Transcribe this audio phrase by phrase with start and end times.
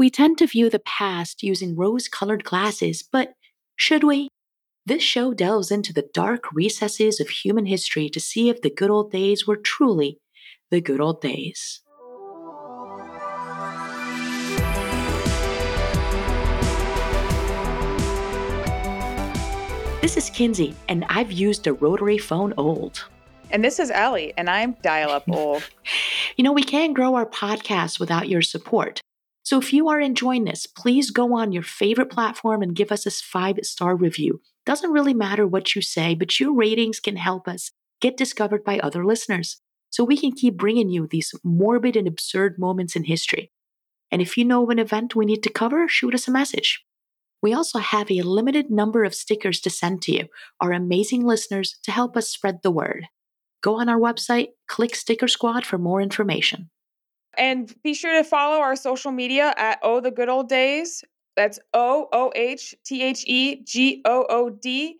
[0.00, 3.34] We tend to view the past using rose colored glasses, but
[3.76, 4.30] should we?
[4.86, 8.88] This show delves into the dark recesses of human history to see if the good
[8.88, 10.16] old days were truly
[10.70, 11.82] the good old days.
[20.00, 23.04] This is Kinsey, and I've used a rotary phone old.
[23.50, 25.68] And this is Ellie, and I'm dial up old.
[26.38, 29.02] you know, we can't grow our podcast without your support.
[29.50, 33.04] So if you are enjoying this, please go on your favorite platform and give us
[33.04, 34.40] a five star review.
[34.64, 38.78] Doesn't really matter what you say, but your ratings can help us get discovered by
[38.78, 39.60] other listeners
[39.90, 43.50] so we can keep bringing you these morbid and absurd moments in history.
[44.12, 46.84] And if you know of an event we need to cover, shoot us a message.
[47.42, 50.28] We also have a limited number of stickers to send to you,
[50.60, 53.06] our amazing listeners, to help us spread the word.
[53.64, 56.70] Go on our website, click Sticker Squad for more information.
[57.40, 61.02] And be sure to follow our social media at Oh the Good Old Days.
[61.36, 64.98] That's O O H T H E G O O D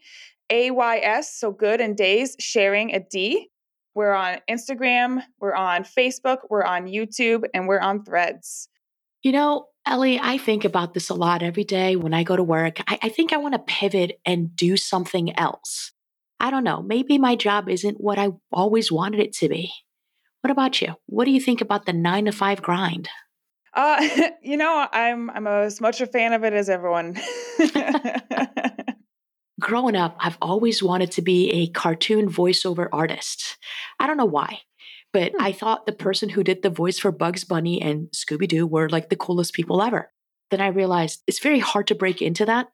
[0.48, 1.38] A Y S.
[1.38, 3.50] So good and days, sharing a D.
[3.94, 8.68] We're on Instagram, we're on Facebook, we're on YouTube, and we're on threads.
[9.22, 12.42] You know, Ellie, I think about this a lot every day when I go to
[12.42, 12.78] work.
[12.88, 15.92] I, I think I want to pivot and do something else.
[16.38, 19.72] I don't know, maybe my job isn't what I always wanted it to be.
[20.42, 20.94] What about you?
[21.06, 23.08] What do you think about the nine to five grind?
[23.74, 27.18] Uh, you know, I'm I'm as much a fan of it as everyone.
[29.60, 33.58] Growing up, I've always wanted to be a cartoon voiceover artist.
[33.98, 34.60] I don't know why.
[35.12, 35.42] But hmm.
[35.42, 38.88] I thought the person who did the voice for Bugs Bunny and Scooby Doo were
[38.88, 40.10] like the coolest people ever.
[40.50, 42.68] Then I realized it's very hard to break into that.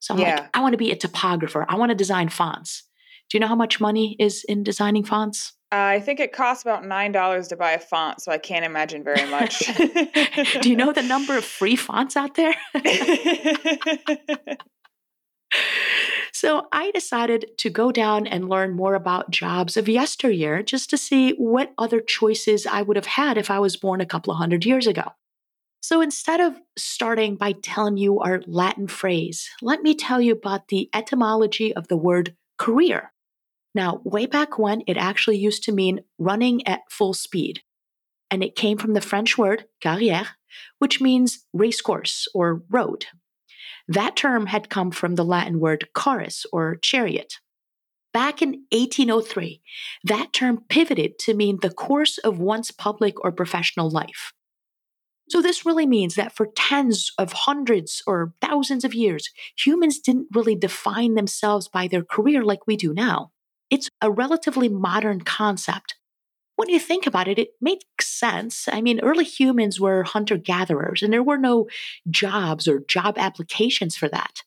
[0.00, 0.40] So I'm yeah.
[0.40, 1.64] like, I want to be a typographer.
[1.68, 2.82] I want to design fonts.
[3.32, 5.54] Do you know how much money is in designing fonts?
[5.72, 9.02] Uh, I think it costs about $9 to buy a font, so I can't imagine
[9.02, 9.60] very much.
[10.60, 12.54] Do you know the number of free fonts out there?
[16.34, 20.98] So I decided to go down and learn more about jobs of yesteryear just to
[20.98, 24.38] see what other choices I would have had if I was born a couple of
[24.38, 25.12] hundred years ago.
[25.82, 30.66] So instead of starting by telling you our Latin phrase, let me tell you about
[30.66, 33.11] the etymology of the word career.
[33.74, 37.62] Now, way back when, it actually used to mean running at full speed.
[38.30, 40.28] And it came from the French word carrière,
[40.78, 43.06] which means racecourse or road.
[43.88, 47.34] That term had come from the Latin word carus or chariot.
[48.12, 49.62] Back in 1803,
[50.04, 54.32] that term pivoted to mean the course of one's public or professional life.
[55.30, 60.28] So, this really means that for tens of hundreds or thousands of years, humans didn't
[60.34, 63.32] really define themselves by their career like we do now.
[63.72, 65.96] It's a relatively modern concept
[66.56, 68.68] when you think about it, it makes sense.
[68.70, 71.66] I mean, early humans were hunter gatherers, and there were no
[72.08, 74.42] jobs or job applications for that.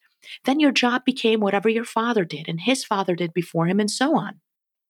[0.45, 3.91] Then your job became whatever your father did and his father did before him, and
[3.91, 4.39] so on.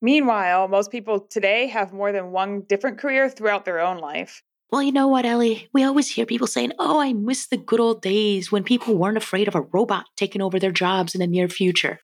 [0.02, 4.44] Meanwhile, most people today have more than one different career throughout their own life.
[4.72, 5.70] Well, you know what, Ellie?
[5.74, 9.18] We always hear people saying, Oh, I miss the good old days when people weren't
[9.18, 12.02] afraid of a robot taking over their jobs in the near future.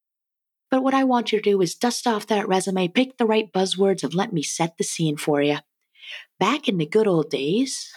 [0.71, 3.51] But what I want you to do is dust off that resume, pick the right
[3.51, 5.57] buzzwords, and let me set the scene for you.
[6.39, 7.91] Back in the good old days,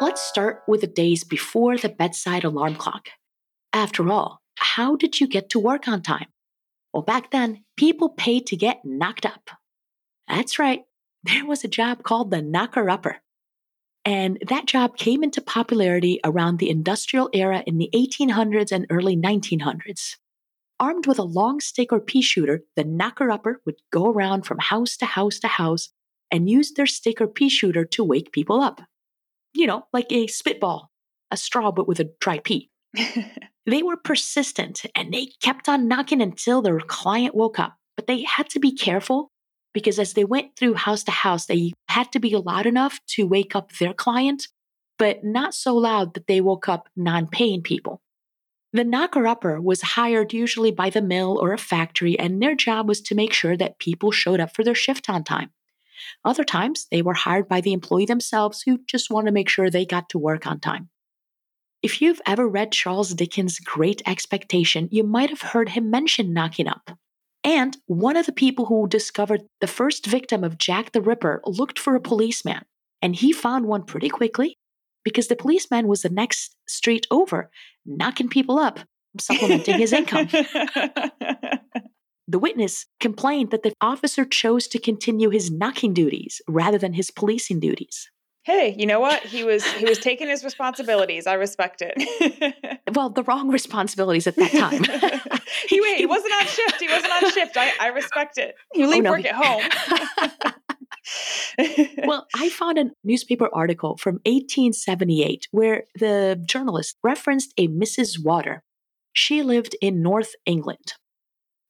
[0.00, 3.10] Let's start with the days before the bedside alarm clock.
[3.72, 6.26] After all, how did you get to work on time?
[6.92, 9.50] Well, back then, people paid to get knocked up.
[10.26, 10.82] That's right,
[11.22, 13.18] there was a job called the knocker upper.
[14.04, 19.16] And that job came into popularity around the industrial era in the 1800s and early
[19.16, 20.16] 1900s.
[20.78, 24.58] Armed with a long stick or pea shooter, the knocker upper would go around from
[24.58, 25.90] house to house to house
[26.30, 28.80] and use their stick or pea shooter to wake people up.
[29.52, 30.90] You know, like a spitball,
[31.30, 32.70] a straw but with a dry pea.
[33.66, 38.22] they were persistent and they kept on knocking until their client woke up, but they
[38.22, 39.29] had to be careful
[39.72, 43.26] because as they went through house to house, they had to be loud enough to
[43.26, 44.48] wake up their client,
[44.98, 48.00] but not so loud that they woke up non paying people.
[48.72, 52.86] The knocker upper was hired usually by the mill or a factory, and their job
[52.86, 55.50] was to make sure that people showed up for their shift on time.
[56.24, 59.70] Other times, they were hired by the employee themselves who just wanted to make sure
[59.70, 60.88] they got to work on time.
[61.82, 66.68] If you've ever read Charles Dickens' Great Expectation, you might have heard him mention knocking
[66.68, 66.90] up.
[67.42, 71.78] And one of the people who discovered the first victim of Jack the Ripper looked
[71.78, 72.64] for a policeman,
[73.00, 74.56] and he found one pretty quickly
[75.04, 77.50] because the policeman was the next street over,
[77.86, 78.80] knocking people up,
[79.18, 80.28] supplementing his income.
[82.30, 87.10] The witness complained that the officer chose to continue his knocking duties rather than his
[87.10, 88.08] policing duties.
[88.44, 89.22] Hey, you know what?
[89.22, 91.26] He was he was taking his responsibilities.
[91.26, 92.78] I respect it.
[92.94, 94.82] well, the wrong responsibilities at that time.
[95.68, 96.80] he, he, he wasn't on shift.
[96.80, 97.56] He wasn't on shift.
[97.58, 98.54] I, I respect it.
[98.74, 100.54] You oh, leave oh, no, work at home.
[102.06, 108.24] well, I found a newspaper article from 1878 where the journalist referenced a Mrs.
[108.24, 108.62] Water.
[109.12, 110.94] She lived in North England.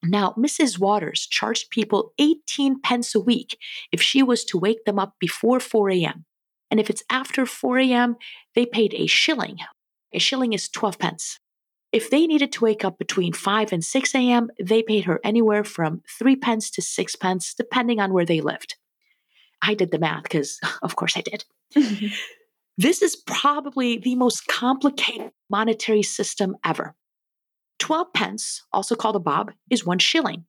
[0.03, 0.79] Now, Mrs.
[0.79, 3.57] Waters charged people 18 pence a week
[3.91, 6.25] if she was to wake them up before 4 a.m.
[6.71, 8.15] And if it's after 4 a.m.,
[8.55, 9.57] they paid a shilling.
[10.13, 11.39] A shilling is 12 pence.
[11.91, 15.65] If they needed to wake up between 5 and 6 a.m., they paid her anywhere
[15.65, 18.75] from 3 pence to 6 pence, depending on where they lived.
[19.61, 21.43] I did the math because, of course, I did.
[22.77, 26.95] this is probably the most complicated monetary system ever.
[27.79, 30.45] 12 pence, also called a bob, is one shilling.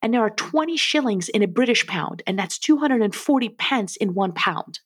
[0.00, 4.32] And there are 20 shillings in a British pound, and that's 240 pence in one
[4.32, 4.80] pound.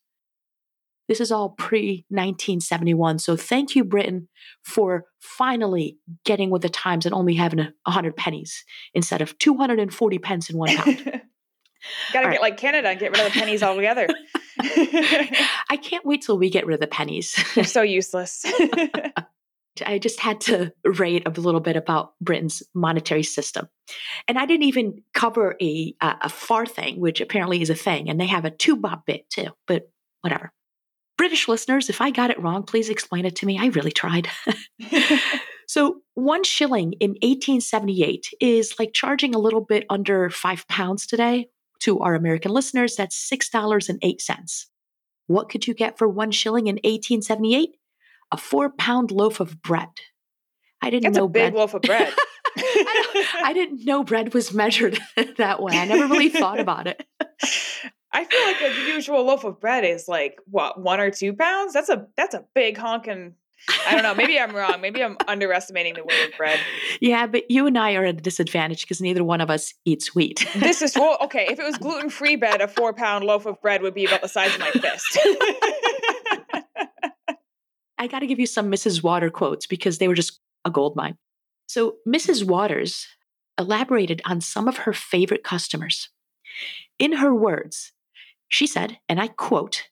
[1.11, 3.19] This is all pre 1971.
[3.19, 4.29] So thank you, Britain,
[4.63, 8.65] for finally getting with the times and only having a 100 pennies
[8.95, 10.99] instead of 240 pence in one pound.
[12.13, 12.41] Got to get right.
[12.41, 14.07] like Canada and get rid of the pennies altogether.
[14.61, 17.37] I can't wait till we get rid of the pennies.
[17.57, 18.45] They're so useless.
[19.85, 23.69] I just had to rate a little bit about Britain's monetary system.
[24.29, 28.09] And I didn't even cover a, a, a farthing, which apparently is a thing.
[28.09, 29.91] And they have a two bob bit too, but
[30.21, 30.53] whatever.
[31.21, 33.59] British listeners, if I got it wrong, please explain it to me.
[33.59, 34.27] I really tried.
[35.69, 41.49] so, one shilling in 1878 is like charging a little bit under five pounds today,
[41.81, 44.67] to our American listeners, that's $6.08.
[45.27, 47.77] What could you get for one shilling in 1878?
[48.33, 49.91] A four pound loaf of bread.
[50.81, 51.55] I didn't that's know a big bread.
[51.55, 52.15] loaf of bread.
[52.57, 54.99] I, I, didn't know bread was measured
[55.37, 55.77] that way.
[55.77, 57.07] I never really thought about it.
[58.13, 61.73] I feel like a usual loaf of bread is like what one or two pounds.
[61.73, 63.35] That's a that's a big honking
[63.87, 64.15] I don't know.
[64.15, 64.81] Maybe I'm wrong.
[64.81, 66.59] Maybe I'm underestimating the weight of bread.
[67.01, 70.15] Yeah, but you and I are at a disadvantage because neither one of us eats
[70.15, 70.47] wheat.
[70.57, 71.47] this is well, okay.
[71.51, 74.23] If it was gluten free bread, a four pound loaf of bread would be about
[74.23, 75.19] the size of my fist.
[77.99, 79.03] I got to give you some Mrs.
[79.03, 81.19] Water quotes because they were just a gold mine.
[81.67, 82.45] So, Mrs.
[82.45, 83.07] Waters
[83.59, 86.09] elaborated on some of her favorite customers.
[86.99, 87.93] In her words,
[88.51, 89.89] she said, and I quote,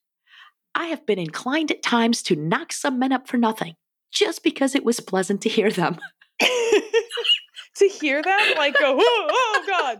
[0.74, 3.74] I have been inclined at times to knock some men up for nothing,
[4.12, 5.98] just because it was pleasant to hear them.
[6.40, 8.40] to hear them?
[8.56, 9.98] Like, go, oh, oh God.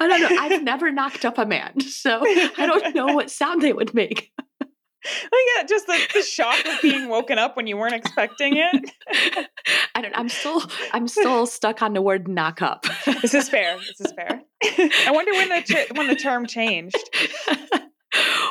[0.00, 0.36] I don't know.
[0.40, 2.20] I've never knocked up a man, so
[2.58, 4.32] I don't know what sound they would make.
[5.32, 8.56] I get uh, just the, the shock of being woken up when you weren't expecting
[8.56, 8.90] it.
[9.94, 10.16] I don't.
[10.16, 10.62] I'm still.
[10.92, 12.86] I'm still stuck on the word knock up.
[13.22, 13.76] this is fair.
[13.78, 14.42] This is fair.
[14.62, 16.96] I wonder when the when the term changed.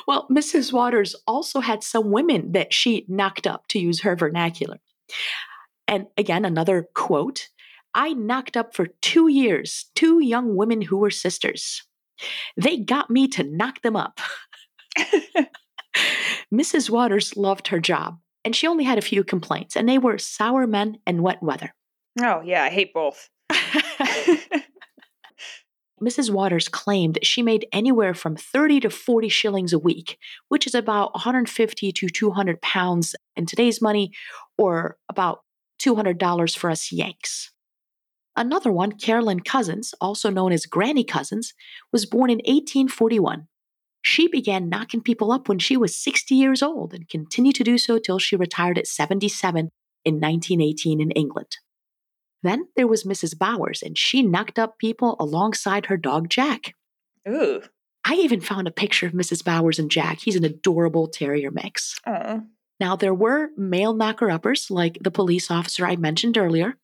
[0.08, 0.72] Well, Mrs.
[0.72, 4.80] Waters also had some women that she knocked up, to use her vernacular.
[5.88, 7.50] And again, another quote
[7.94, 11.84] I knocked up for two years two young women who were sisters.
[12.58, 14.20] They got me to knock them up.
[16.54, 16.90] Mrs.
[16.90, 20.68] Waters loved her job, and she only had a few complaints, and they were sour
[20.68, 21.74] men and wet weather.
[22.22, 23.30] Oh, yeah, I hate both.
[26.02, 26.30] Mrs.
[26.30, 30.18] Waters claimed that she made anywhere from 30 to 40 shillings a week,
[30.50, 34.12] which is about 150 to 200 pounds in today's money,
[34.58, 35.40] or about
[35.82, 37.52] $200 for us Yanks.
[38.36, 41.54] Another one, Carolyn Cousins, also known as Granny Cousins,
[41.94, 43.48] was born in 1841
[44.06, 47.76] she began knocking people up when she was 60 years old and continued to do
[47.76, 49.72] so till she retired at 77
[50.06, 51.58] in 1918 in England.
[52.44, 53.36] Then there was Mrs.
[53.36, 56.76] Bowers, and she knocked up people alongside her dog Jack.
[57.28, 57.64] Ooh.
[58.06, 59.44] I even found a picture of Mrs.
[59.44, 60.20] Bowers and Jack.
[60.20, 62.00] He's an adorable terrier mix.
[62.80, 66.78] Now, there were male knocker uppers, like the police officer I mentioned earlier,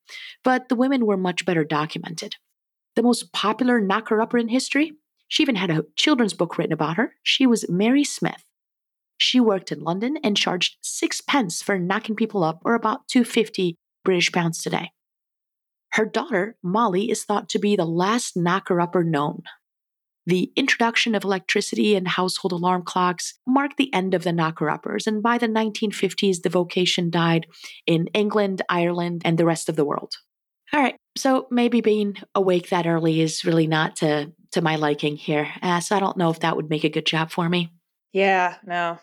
[0.44, 2.38] but the women were much better documented.
[2.96, 4.94] The most popular knocker upper in history
[5.32, 7.16] she even had a children's book written about her.
[7.24, 8.44] She was Mary Smith.
[9.18, 14.34] She worked in London and charged sixpence for knocking people up, or about 250 British
[14.34, 14.92] pounds today.
[15.94, 19.44] Her daughter, Molly, is thought to be the last knocker upper known.
[20.26, 25.08] The introduction of electricity and household alarm clocks marked the end of the knocker uppers,
[25.08, 27.48] and by the 1950s, the vocation died
[27.88, 30.16] in England, Ireland, and the rest of the world.
[30.74, 35.16] All right, so maybe being awake that early is really not to to my liking
[35.16, 35.48] here.
[35.62, 37.72] Uh, so I don't know if that would make a good job for me.
[38.14, 39.00] Yeah, no.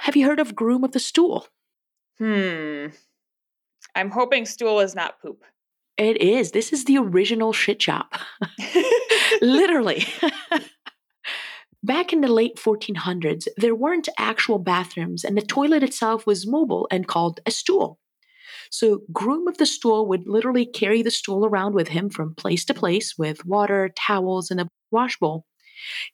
[0.00, 1.46] Have you heard of groom of the stool?
[2.18, 2.88] Hmm.
[3.94, 5.42] I'm hoping stool is not poop.
[5.96, 6.52] It is.
[6.52, 8.06] This is the original shit job.
[9.40, 10.06] Literally.
[11.82, 16.86] Back in the late 1400s, there weren't actual bathrooms, and the toilet itself was mobile
[16.90, 17.98] and called a stool.
[18.70, 22.64] So, groom of the stool would literally carry the stool around with him from place
[22.66, 25.46] to place with water, towels, and a wash bowl.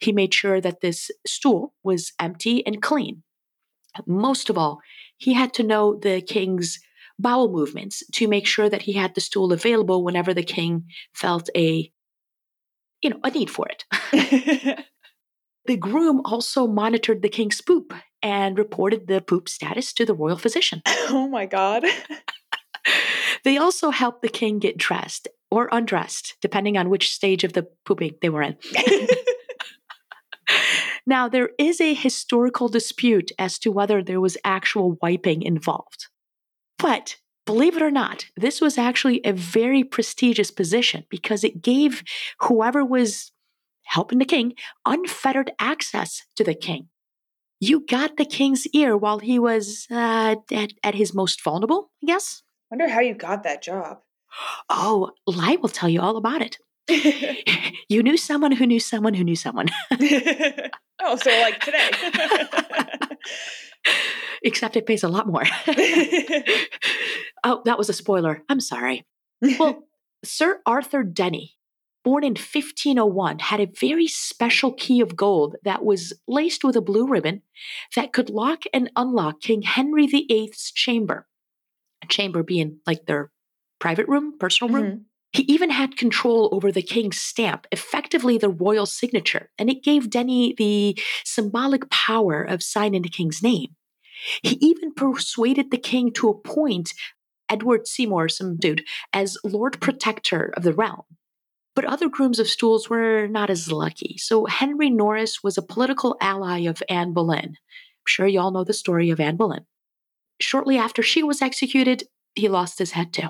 [0.01, 3.23] He made sure that this stool was empty and clean.
[4.07, 4.81] Most of all,
[5.17, 6.79] he had to know the king's
[7.19, 11.49] bowel movements to make sure that he had the stool available whenever the king felt
[11.57, 11.93] a
[13.03, 13.85] you know, a need for it.
[15.67, 17.93] the groom also monitored the king's poop
[18.23, 20.83] and reported the poop status to the royal physician.
[21.15, 21.85] Oh my god.
[23.45, 27.67] they also helped the king get dressed or undressed, depending on which stage of the
[27.85, 28.57] pooping they were in.
[31.07, 36.07] now, there is a historical dispute as to whether there was actual wiping involved.
[36.79, 42.03] But believe it or not, this was actually a very prestigious position because it gave
[42.41, 43.33] whoever was
[43.85, 44.55] helping the king
[44.87, 46.89] unfettered access to the king.
[47.61, 52.07] You got the king's ear while he was uh, at, at his most vulnerable, I
[52.07, 52.43] guess.
[52.73, 53.99] Wonder how you got that job.
[54.71, 56.57] Oh, Lai will tell you all about it.
[57.91, 59.69] you knew someone who knew someone who knew someone.
[61.03, 61.91] oh, so like today.
[64.43, 65.43] Except it pays a lot more.
[67.45, 68.43] oh, that was a spoiler.
[68.49, 69.05] I'm sorry.
[69.59, 69.85] Well,
[70.25, 71.59] Sir Arthur Denny,
[72.05, 76.81] born in 1501, had a very special key of gold that was laced with a
[76.81, 77.43] blue ribbon
[77.97, 81.27] that could lock and unlock King Henry VIII's chamber.
[82.03, 83.31] A chamber being like their
[83.79, 84.87] private room, personal room.
[84.87, 85.03] Mm-hmm.
[85.33, 90.11] He even had control over the king's stamp, effectively the royal signature, and it gave
[90.11, 93.75] Denny the symbolic power of signing the king's name.
[94.43, 96.93] He even persuaded the king to appoint
[97.49, 101.03] Edward Seymour, some dude, as Lord Protector of the realm.
[101.75, 104.19] But other grooms of stools were not as lucky.
[104.19, 107.57] So Henry Norris was a political ally of Anne Boleyn.
[107.57, 109.65] I'm sure you all know the story of Anne Boleyn.
[110.43, 113.29] Shortly after she was executed, he lost his head too.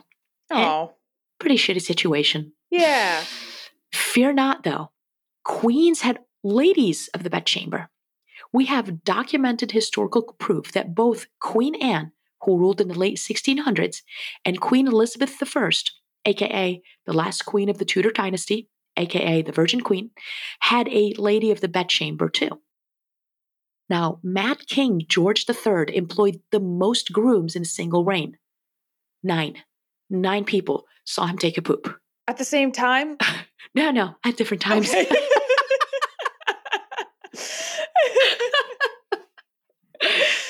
[0.51, 0.95] Oh.
[1.39, 2.53] Pretty shitty situation.
[2.71, 3.25] Yeah.
[3.93, 4.91] Fear not, though.
[5.45, 7.91] Queens had ladies of the bedchamber.
[8.53, 14.03] We have documented historical proof that both Queen Anne, who ruled in the late 1600s,
[14.45, 15.71] and Queen Elizabeth I,
[16.25, 20.11] aka the last queen of the Tudor dynasty, aka the Virgin Queen,
[20.61, 22.61] had a lady of the bedchamber too.
[23.93, 28.39] Now, Mad King George III employed the most grooms in a single reign.
[29.23, 29.59] Nine.
[30.09, 31.95] Nine people saw him take a poop.
[32.27, 33.19] At the same time?
[33.75, 34.89] no, no, at different times.
[34.89, 35.07] Okay.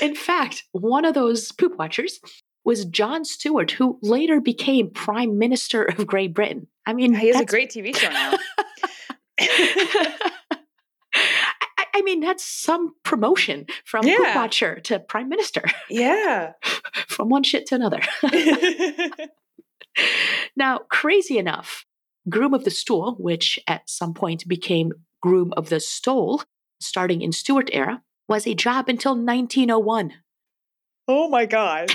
[0.00, 2.20] In fact, one of those poop watchers
[2.62, 6.68] was John Stuart, who later became Prime Minister of Great Britain.
[6.86, 8.34] I mean, he has a great TV show now.
[11.94, 14.16] I, mean, that's some promotion from yeah.
[14.16, 15.64] Poop Watcher to Prime Minister.
[15.88, 16.52] Yeah.
[17.08, 18.00] from one shit to another.
[20.56, 21.84] now, crazy enough,
[22.28, 26.42] Groom of the Stool, which at some point became Groom of the Stole,
[26.80, 30.14] starting in Stuart era, was a job until 1901.
[31.08, 31.94] Oh my God.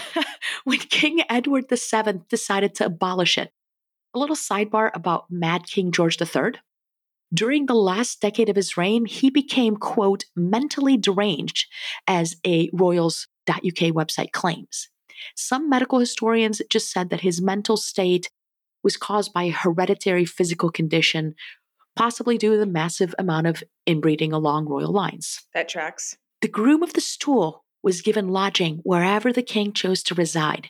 [0.64, 3.52] when King Edward VII decided to abolish it.
[4.14, 6.54] A little sidebar about Mad King George III.
[7.34, 11.66] During the last decade of his reign, he became, quote, mentally deranged,
[12.08, 13.58] as a royals.uk
[13.94, 14.90] website claims.
[15.36, 18.30] Some medical historians just said that his mental state
[18.84, 21.36] was caused by a hereditary physical condition,
[21.96, 25.46] possibly due to the massive amount of inbreeding along royal lines.
[25.54, 26.16] That tracks.
[26.42, 30.70] The groom of the stool was given lodging wherever the king chose to reside.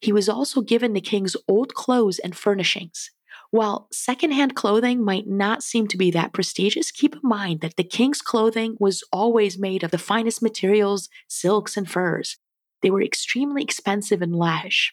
[0.00, 3.10] He was also given the king's old clothes and furnishings.
[3.50, 7.84] While secondhand clothing might not seem to be that prestigious, keep in mind that the
[7.84, 12.38] king's clothing was always made of the finest materials, silks, and furs.
[12.82, 14.92] They were extremely expensive and lavish.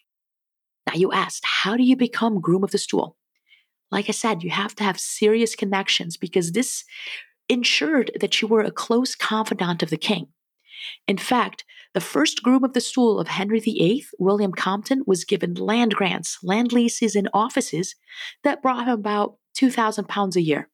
[0.88, 3.18] Now, you asked, how do you become groom of the stool?
[3.92, 6.84] Like I said, you have to have serious connections because this
[7.50, 10.28] ensured that you were a close confidant of the king.
[11.08, 15.54] In fact, the first groom of the stool of Henry VIII, William Compton, was given
[15.54, 17.96] land grants, land leases, and offices
[18.44, 20.70] that brought him about 2,000 pounds a year.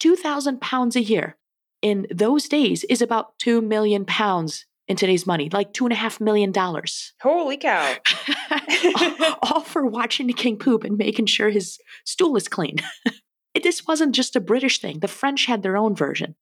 [0.00, 1.36] 2,000 pounds a year
[1.82, 5.96] in those days is about 2 million pounds in today's money, like two and a
[5.96, 7.12] half million dollars.
[7.20, 7.94] Holy cow.
[9.42, 12.76] all, for watching the king poop and making sure his stool is clean.
[13.62, 16.34] this wasn't just a British thing, the French had their own version.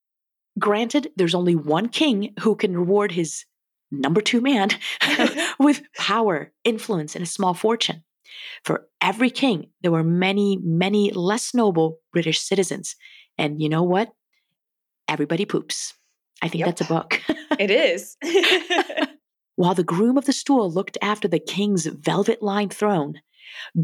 [0.58, 3.44] Granted, there's only one king who can reward his
[3.90, 4.71] number two man
[5.59, 8.02] with power, influence, and a small fortune.
[8.64, 12.97] For every king, there were many, many less noble British citizens.
[13.38, 14.12] And you know what?
[15.09, 15.95] Everybody poops.
[16.43, 16.66] I think Yep.
[16.66, 17.23] that's a book.
[17.59, 18.16] it is.
[19.55, 23.21] While the groom of the stool looked after the king's velvet lined throne,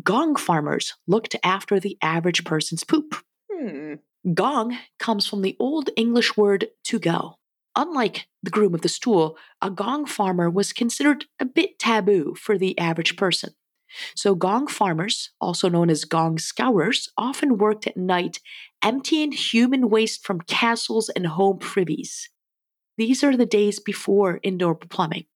[0.02, 3.14] gong farmers looked after the average person's poop.
[3.50, 3.94] hmm.
[4.34, 7.38] Gong comes from the Old English word to go.
[7.74, 12.58] Unlike the groom of the stool, a gong farmer was considered a bit taboo for
[12.58, 13.54] the average person.
[14.14, 18.40] So, gong farmers, also known as gong scourers, often worked at night
[18.82, 22.30] emptying human waste from castles and home privies.
[22.96, 25.26] These are the days before indoor plumbing.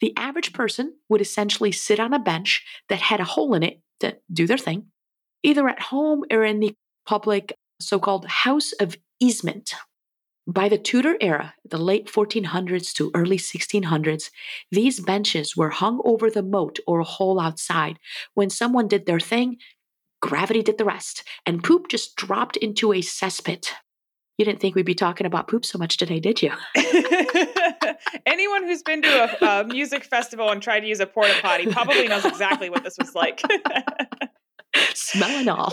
[0.00, 3.80] The average person would essentially sit on a bench that had a hole in it
[4.00, 4.86] to do their thing,
[5.42, 6.74] either at home or in the
[7.06, 9.74] public so called house of easement.
[10.46, 14.30] By the Tudor era, the late 1400s to early 1600s,
[14.70, 17.98] these benches were hung over the moat or a hole outside.
[18.34, 19.58] When someone did their thing,
[20.20, 23.68] gravity did the rest, and poop just dropped into a cesspit.
[24.36, 26.52] You didn't think we'd be talking about poop so much today, did you?
[28.26, 31.66] Anyone who's been to a, a music festival and tried to use a porta potty
[31.66, 33.42] probably knows exactly what this was like.
[34.94, 35.72] Smelling all.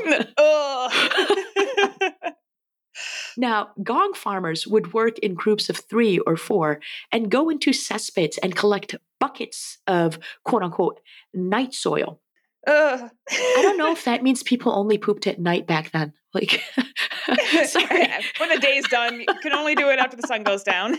[3.38, 6.80] Now, gong farmers would work in groups of three or four
[7.12, 11.00] and go into cesspits and collect buckets of quote unquote
[11.34, 12.22] night soil.
[12.68, 13.10] Ugh.
[13.32, 16.14] I don't know if that means people only pooped at night back then.
[16.34, 16.62] Like,
[17.66, 20.98] sorry, when the day's done, you can only do it after the sun goes down.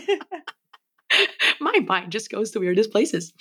[1.59, 3.33] my mind just goes to weirdest places.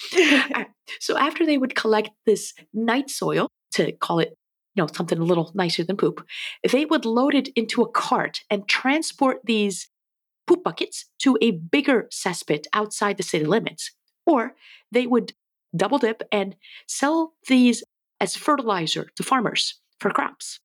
[1.00, 4.36] So after they would collect this night soil to call it,
[4.74, 6.24] you know, something a little nicer than poop,
[6.70, 9.88] they would load it into a cart and transport these
[10.46, 13.92] poop buckets to a bigger cesspit outside the city limits.
[14.26, 14.54] Or
[14.92, 15.32] they would
[15.74, 17.82] double dip and sell these
[18.20, 20.60] as fertilizer to farmers for crops.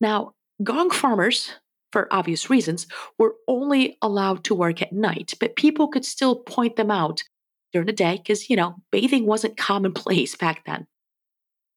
[0.00, 0.32] Now,
[0.62, 1.52] gong farmers,
[1.90, 2.86] for obvious reasons,
[3.18, 7.22] were only allowed to work at night, but people could still point them out
[7.72, 10.86] during the day because, you know, bathing wasn't commonplace back then.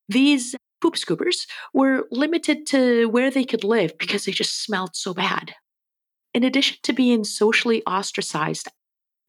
[0.09, 5.13] These poop scoopers were limited to where they could live because they just smelled so
[5.13, 5.53] bad.
[6.33, 8.67] In addition to being socially ostracized,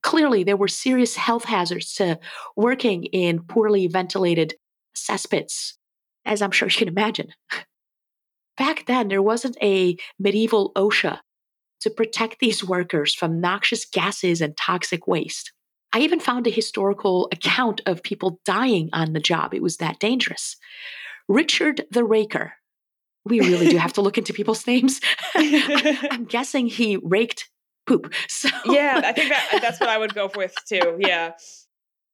[0.02, 2.18] clearly there were serious health hazards to
[2.56, 4.54] working in poorly ventilated
[4.94, 5.74] cesspits,
[6.24, 7.32] as I'm sure you can imagine.
[8.56, 11.20] Back then, there wasn't a medieval OSHA
[11.80, 15.52] to protect these workers from noxious gases and toxic waste.
[15.92, 19.54] I even found a historical account of people dying on the job.
[19.54, 20.56] It was that dangerous.
[21.28, 22.54] Richard the Raker.
[23.24, 25.00] We really do have to look into people's names.
[25.34, 27.48] I'm guessing he raked
[27.86, 28.12] poop.
[28.28, 30.96] So yeah, I think that that's what I would go with too.
[31.00, 31.32] Yeah.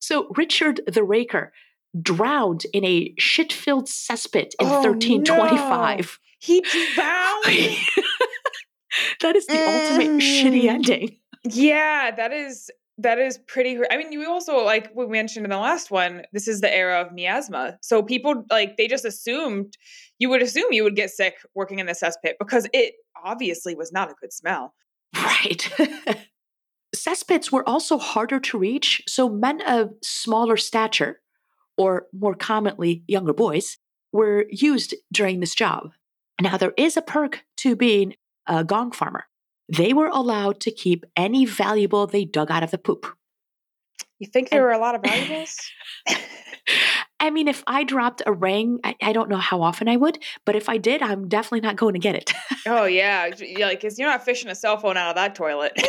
[0.00, 1.52] So Richard the Raker
[2.00, 6.18] drowned in a shit-filled cesspit in Oh, 1325.
[6.38, 6.60] He
[6.94, 7.76] drowned.
[9.20, 10.68] that is the ultimate shitty Mm.
[10.70, 11.16] ending.
[11.44, 13.78] Yeah, that is that is pretty.
[13.90, 16.22] I mean, you also like we mentioned in the last one.
[16.32, 19.76] This is the era of miasma, so people like they just assumed
[20.18, 23.92] you would assume you would get sick working in the cesspit because it obviously was
[23.92, 24.74] not a good smell.
[25.14, 25.68] Right.
[26.94, 31.20] Cesspits were also harder to reach, so men of smaller stature,
[31.76, 33.78] or more commonly younger boys,
[34.12, 35.92] were used during this job.
[36.40, 38.14] Now, there is a perk to being
[38.46, 39.24] a gong farmer.
[39.76, 43.06] They were allowed to keep any valuable they dug out of the poop.
[44.18, 45.56] You think there And- were a lot of valuables?
[47.18, 50.18] I mean, if I dropped a ring, I, I don't know how often I would,
[50.44, 52.32] but if I did, I'm definitely not going to get it.
[52.66, 55.72] oh yeah, yeah, like 'cause you're not fishing a cell phone out of that toilet.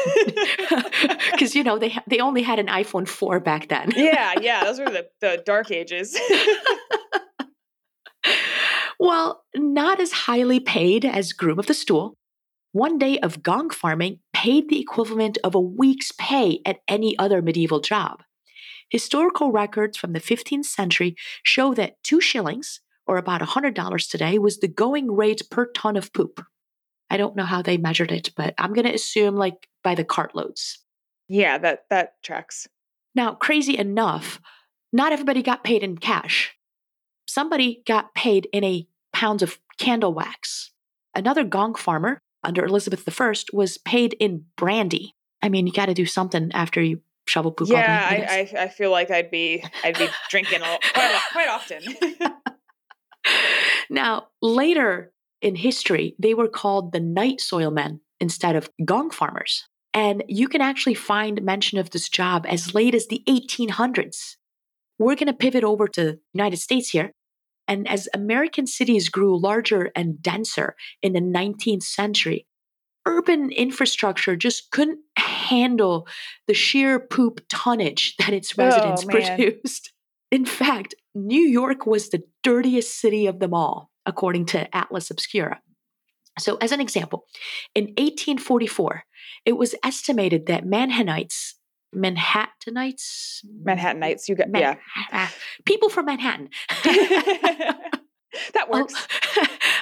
[1.31, 3.91] Because, you know, they, they only had an iPhone 4 back then.
[3.95, 6.17] yeah, yeah, those were the, the dark ages.
[8.99, 12.15] Well, not as highly paid as groom of the stool.
[12.73, 17.39] One day of gong farming paid the equivalent of a week's pay at any other
[17.39, 18.23] medieval job.
[18.89, 24.57] Historical records from the 15th century show that two shillings, or about $100 today, was
[24.57, 26.43] the going rate per ton of poop.
[27.11, 30.03] I don't know how they measured it, but I'm going to assume like by the
[30.03, 30.79] cartloads.
[31.27, 32.67] yeah, that that tracks.
[33.13, 34.41] Now, crazy enough,
[34.91, 36.55] not everybody got paid in cash.
[37.27, 40.71] Somebody got paid in a pounds of candle wax.
[41.13, 45.15] Another gong farmer under Elizabeth I was paid in brandy.
[45.41, 47.69] I mean, you got to do something after you shovel poop.
[47.69, 48.15] Yeah, I.
[48.15, 50.61] I, I I feel like I'd be I'd be drinking
[50.93, 51.81] quite quite often.
[53.89, 59.67] now, later in history, they were called the night soil men instead of gong farmers.
[59.93, 64.37] And you can actually find mention of this job as late as the 1800s.
[64.97, 67.11] We're going to pivot over to the United States here.
[67.67, 72.45] And as American cities grew larger and denser in the 19th century,
[73.05, 76.07] urban infrastructure just couldn't handle
[76.47, 79.91] the sheer poop tonnage that its oh, residents Oh, produced.
[80.31, 85.61] In fact, New York was the dirtiest city of them all, according to Atlas Obscura.
[86.39, 87.25] So, as an example,
[87.75, 89.03] in 1844,
[89.45, 91.53] it was estimated that Manhattanites,
[91.95, 94.75] Manhattanites, Manhattanites, you get Man- yeah.
[95.11, 95.33] ah,
[95.65, 96.49] people from Manhattan,
[96.83, 97.85] that
[98.69, 99.07] works.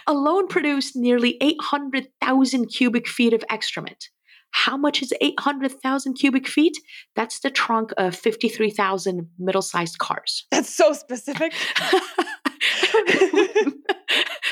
[0.07, 4.09] alone produced nearly 800,000 cubic feet of excrement.
[4.53, 6.77] How much is 800,000 cubic feet?
[7.15, 10.45] That's the trunk of 53,000 middle sized cars.
[10.51, 11.53] That's so specific.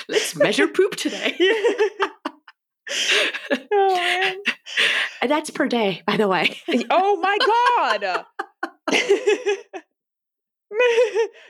[0.08, 1.36] Let's measure poop today.
[3.72, 4.36] Oh man.
[5.22, 6.58] And that's per day, by the way.
[6.90, 8.26] Oh my god.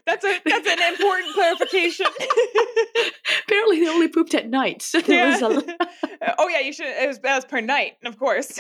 [0.08, 2.08] that's a that's an important clarification.
[3.46, 4.82] Apparently, they only pooped at night.
[4.82, 5.40] So there Yeah.
[5.40, 5.78] was a.
[6.40, 6.88] oh yeah, you should.
[6.88, 8.60] It was that was per night, of course.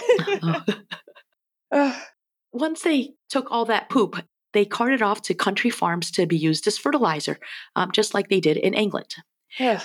[2.51, 6.67] Once they took all that poop, they carted off to country farms to be used
[6.67, 7.37] as fertilizer,
[7.75, 9.15] um, just like they did in England.
[9.59, 9.81] Ugh.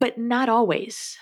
[0.00, 1.16] But not always.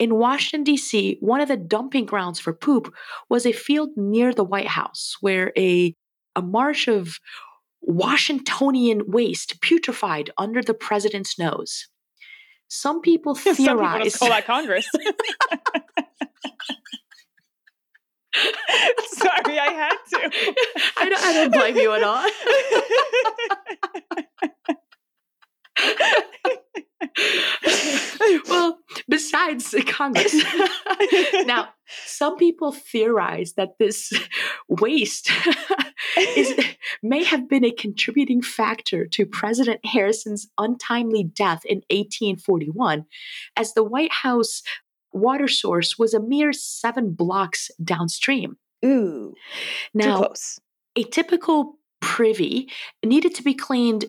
[0.00, 2.92] In Washington, D.C., one of the dumping grounds for poop
[3.28, 5.94] was a field near the White House where a,
[6.34, 7.18] a marsh of
[7.82, 11.86] Washingtonian waste putrefied under the president's nose.
[12.68, 13.56] Some people theorize.
[13.66, 14.88] Some people just call that Congress.
[19.12, 20.30] Sorry, I had to.
[20.96, 22.24] I, don't, I don't blame you at all.
[28.48, 30.34] well, besides Congress.
[31.46, 31.68] now,
[32.06, 34.12] some people theorize that this
[34.68, 35.30] waste
[36.16, 36.54] is,
[37.02, 43.06] may have been a contributing factor to President Harrison's untimely death in 1841,
[43.56, 44.62] as the White House
[45.12, 48.56] water source was a mere seven blocks downstream.
[48.84, 49.34] Ooh, too
[49.94, 50.60] Now, close.
[50.96, 52.70] a typical privy
[53.04, 54.06] needed to be cleaned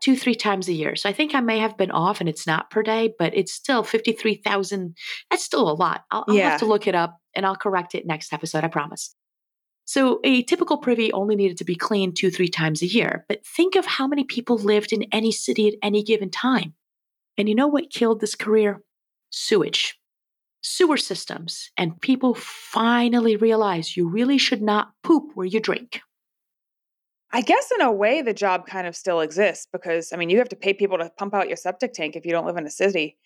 [0.00, 0.96] two, three times a year.
[0.96, 3.52] So I think I may have been off and it's not per day, but it's
[3.52, 4.96] still 53,000.
[5.30, 6.04] That's still a lot.
[6.10, 6.50] I'll, I'll Yeah.
[6.50, 9.14] have to look it up and I'll correct it next episode, I promise.
[9.84, 13.24] So a typical privy only needed to be cleaned two, three times a year.
[13.28, 16.74] But think of how many people lived in any city at any given time.
[17.36, 18.82] And you know what killed this career?
[19.30, 19.98] Sewage.
[20.62, 21.70] Sewer systems.
[21.76, 26.00] And people finally realized you really should not poop where you drink.
[27.32, 30.38] I guess in a way the job kind of still exists because I mean you
[30.38, 32.66] have to pay people to pump out your septic tank if you don't live in
[32.66, 33.16] a city.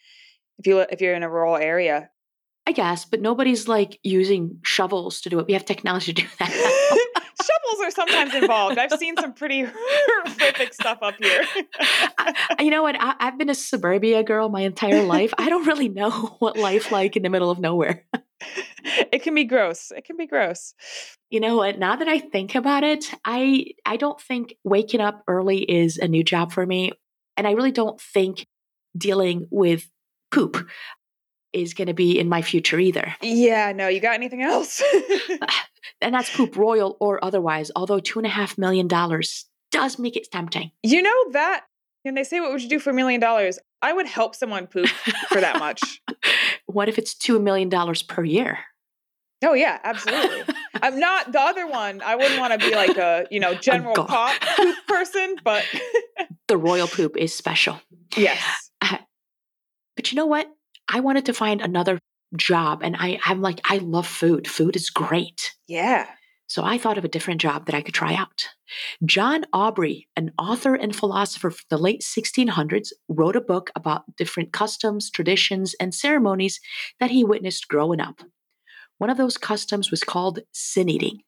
[0.59, 2.11] If you if you're in a rural area.
[2.67, 5.47] I guess, but nobody's like using shovels to do it.
[5.47, 6.51] We have technology to do that.
[7.45, 8.79] Shovels are sometimes involved.
[8.79, 9.63] I've seen some pretty
[10.27, 11.45] horrific stuff up here.
[12.19, 12.97] I- you know what?
[12.99, 15.35] I, I've been a suburbia girl my entire life.
[15.37, 18.05] I don't really know what life like in the middle of nowhere.
[18.85, 19.93] It can be gross.
[19.97, 20.75] It can be gross.
[21.31, 21.79] You know what?
[21.79, 26.09] Now that I think about it, I I don't think waking up early is a
[26.09, 26.93] new job for me,
[27.37, 28.47] and I really don't think
[28.97, 29.89] dealing with
[30.31, 30.69] poop
[31.53, 33.15] is going to be in my future either.
[33.23, 34.83] Yeah, no, you got anything else?
[36.01, 37.71] And that's poop, royal or otherwise.
[37.75, 40.71] Although two and a half million dollars does make it tempting.
[40.83, 41.65] you know that
[42.03, 44.67] when they say what would you do for a million dollars, I would help someone
[44.67, 44.89] poop
[45.29, 46.01] for that much.
[46.67, 48.59] what if it's two million dollars per year?
[49.45, 50.43] Oh yeah, absolutely.
[50.83, 52.03] I'm not the other one.
[52.03, 55.37] I wouldn't want to be like a, you know, oh, general go- pop poop person,
[55.45, 55.65] but
[56.49, 57.81] The royal poop is special.
[58.17, 58.41] yes.
[58.83, 58.99] Uh,
[59.97, 60.47] but you know what?
[60.93, 61.99] I wanted to find another
[62.37, 64.47] job, and I, I'm like, I love food.
[64.47, 65.55] Food is great.
[65.69, 66.07] Yeah.
[66.47, 68.49] So I thought of a different job that I could try out.
[69.07, 74.53] John Aubrey, an author and philosopher from the late 1600s, wrote a book about different
[74.53, 76.61] customs, traditions, and ceremonies
[77.01, 78.21] that he witnessed growing up.
[78.99, 81.21] One of those customs was called sin eating.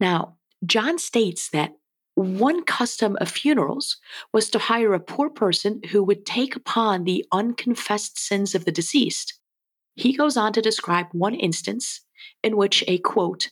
[0.00, 1.72] Now, John states that
[2.14, 3.96] one custom of funerals
[4.32, 8.72] was to hire a poor person who would take upon the unconfessed sins of the
[8.72, 9.38] deceased.
[9.96, 12.02] He goes on to describe one instance
[12.42, 13.50] in which a quote,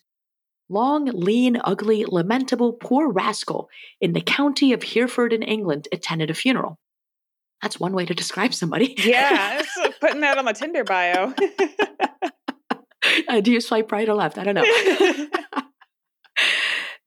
[0.69, 3.69] long, lean, ugly, lamentable, poor rascal
[4.01, 6.79] in the county of Hereford in England attended a funeral.
[7.61, 8.95] That's one way to describe somebody.
[8.99, 9.63] Yeah.
[10.01, 11.35] Putting that on my Tinder bio.
[13.29, 14.39] Uh, do you swipe right or left?
[14.39, 14.63] I don't know.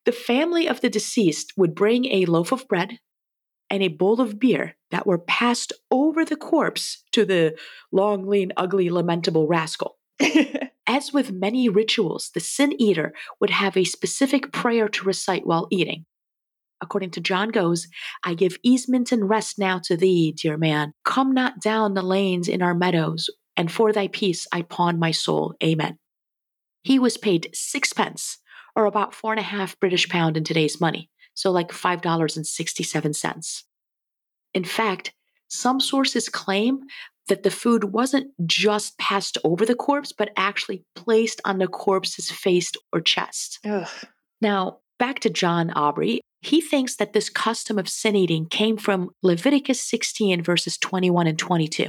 [0.05, 2.99] the family of the deceased would bring a loaf of bread
[3.69, 7.57] and a bowl of beer that were passed over the corpse to the
[7.91, 9.97] long, lean, ugly, lamentable rascal.
[10.87, 15.67] As with many rituals, the sin eater would have a specific prayer to recite while
[15.71, 16.05] eating.
[16.81, 17.87] according to John goes,
[18.23, 20.91] I give easement and rest now to thee, dear man.
[21.03, 25.11] Come not down the lanes in our meadows, and for thy peace I pawn my
[25.11, 25.55] soul.
[25.63, 25.97] Amen.
[26.83, 28.37] He was paid sixpence,
[28.75, 33.63] or about four and a half British pound in today's money, so like $5.67.
[34.53, 35.13] In fact,
[35.47, 36.81] some sources claim
[37.27, 42.29] that the food wasn't just passed over the corpse, but actually placed on the corpse's
[42.29, 43.59] face or chest.
[43.65, 43.87] Ugh.
[44.41, 46.21] Now, back to John Aubrey.
[46.41, 51.39] He thinks that this custom of sin eating came from Leviticus 16, verses 21 and
[51.39, 51.87] 22.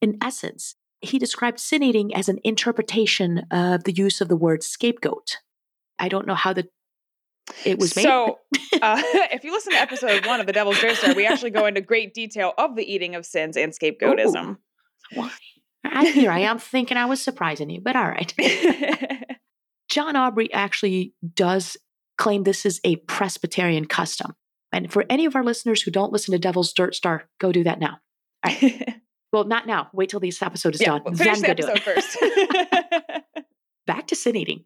[0.00, 4.62] In essence, he described sin eating as an interpretation of the use of the word
[4.62, 5.38] scapegoat.
[5.98, 6.68] I don't know how the
[7.64, 8.02] it was made.
[8.02, 8.38] So,
[8.82, 11.80] uh, if you listen to episode one of the Devil's Dare we actually go into
[11.80, 14.56] great detail of the eating of sins and scapegoatism.
[15.14, 15.30] Why?
[15.84, 18.34] I, here I am thinking I was surprising you, but all right.
[19.88, 21.76] John Aubrey actually does
[22.18, 24.34] claim this is a Presbyterian custom.
[24.72, 27.62] And for any of our listeners who don't listen to Devil's Dirt Star, go do
[27.64, 27.98] that now.
[29.36, 29.88] well, not now.
[29.92, 31.14] Wait till this episode is yeah, done.
[31.14, 33.34] Finish then the do episode it.
[33.34, 33.44] first.
[33.86, 34.64] Back to sin eating.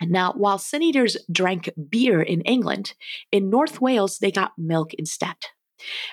[0.00, 2.94] Now, while sin eaters drank beer in England,
[3.32, 5.34] in North Wales they got milk instead.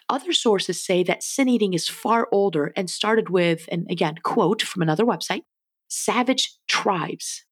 [0.10, 4.64] Other sources say that sin eating is far older and started with, and again, quote
[4.64, 5.44] from another website,
[5.88, 7.46] savage tribes.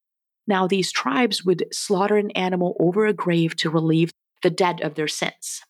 [0.48, 4.10] Now, these tribes would slaughter an animal over a grave to relieve
[4.42, 5.62] the dead of their sins.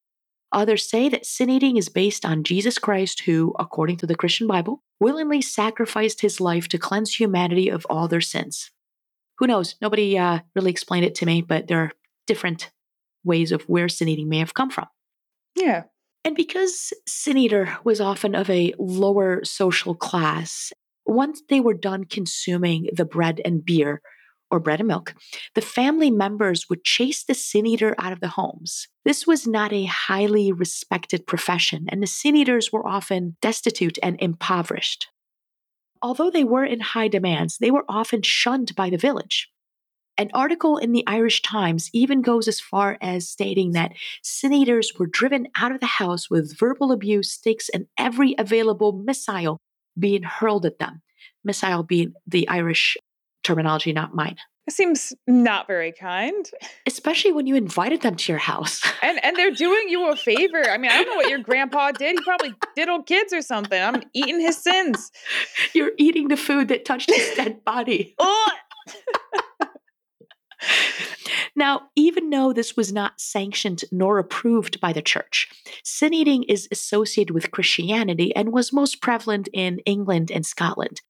[0.53, 4.47] Others say that sin eating is based on Jesus Christ, who, according to the Christian
[4.47, 8.71] Bible, willingly sacrificed his life to cleanse humanity of all their sins.
[9.39, 9.77] Who knows?
[9.81, 11.93] Nobody uh, really explained it to me, but there are
[12.27, 12.71] different
[13.25, 14.87] ways of where sin eating may have come from.
[15.57, 15.85] yeah.
[16.25, 20.73] And because Sin Eater was often of a lower social class,
[21.05, 24.01] once they were done consuming the bread and beer,
[24.53, 25.15] or bread and milk,
[25.55, 28.87] the family members would chase the sin eater out of the homes.
[29.05, 34.21] This was not a highly respected profession, and the sin eaters were often destitute and
[34.21, 35.09] impoverished.
[36.03, 39.49] Although they were in high demands, they were often shunned by the village.
[40.19, 44.93] An article in the Irish Times even goes as far as stating that sin eaters
[44.99, 49.59] were driven out of the house with verbal abuse, sticks, and every available missile
[49.99, 51.01] being hurled at them.
[51.43, 52.97] Missile being the Irish
[53.43, 54.37] terminology, not mine.
[54.67, 56.49] It seems not very kind.
[56.87, 58.81] Especially when you invited them to your house.
[59.03, 60.63] And and they're doing you a favor.
[60.71, 62.17] I mean, I don't know what your grandpa did.
[62.17, 63.83] He probably diddled kids or something.
[63.83, 65.11] I'm eating his sins.
[65.75, 68.15] You're eating the food that touched his dead body.
[68.21, 68.53] Ugh.
[71.55, 75.49] Now, even though this was not sanctioned nor approved by the church,
[75.85, 81.03] sin eating is associated with Christianity and was most prevalent in England and Scotland.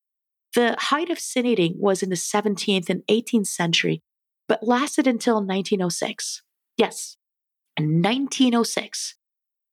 [0.54, 4.02] The height of sin eating was in the 17th and 18th century,
[4.48, 6.42] but lasted until 1906.
[6.76, 7.16] Yes,
[7.78, 9.16] 1906.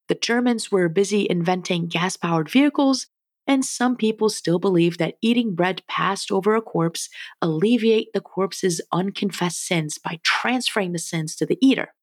[0.07, 3.07] The Germans were busy inventing gas powered vehicles
[3.49, 7.09] and some people still believe that eating bread passed over a corpse
[7.41, 11.95] alleviate the corpse's unconfessed sins by transferring the sins to the eater.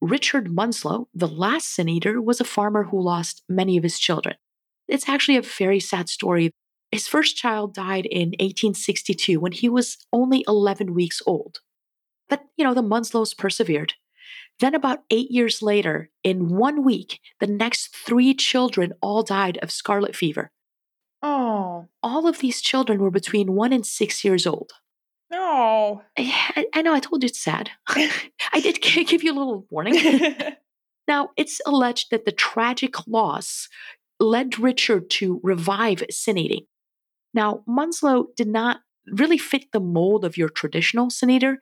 [0.00, 4.36] Richard Munslow, the last sin eater, was a farmer who lost many of his children.
[4.88, 6.52] It's actually a very sad story.
[6.90, 11.60] His first child died in 1862 when he was only 11 weeks old.
[12.28, 13.94] But, you know, the Munslows persevered.
[14.60, 19.70] Then, about eight years later, in one week, the next three children all died of
[19.70, 20.50] scarlet fever.
[21.22, 21.86] Oh.
[22.02, 24.72] All of these children were between one and six years old.
[25.32, 26.02] Oh.
[26.18, 26.22] No.
[26.24, 27.70] I, I know, I told you it's sad.
[27.88, 29.94] I did give you a little warning.
[31.06, 33.68] now, it's alleged that the tragic loss
[34.18, 36.66] led Richard to revive sin eating.
[37.34, 41.58] Now, Munslow did not really fit the mold of your traditional sin eater,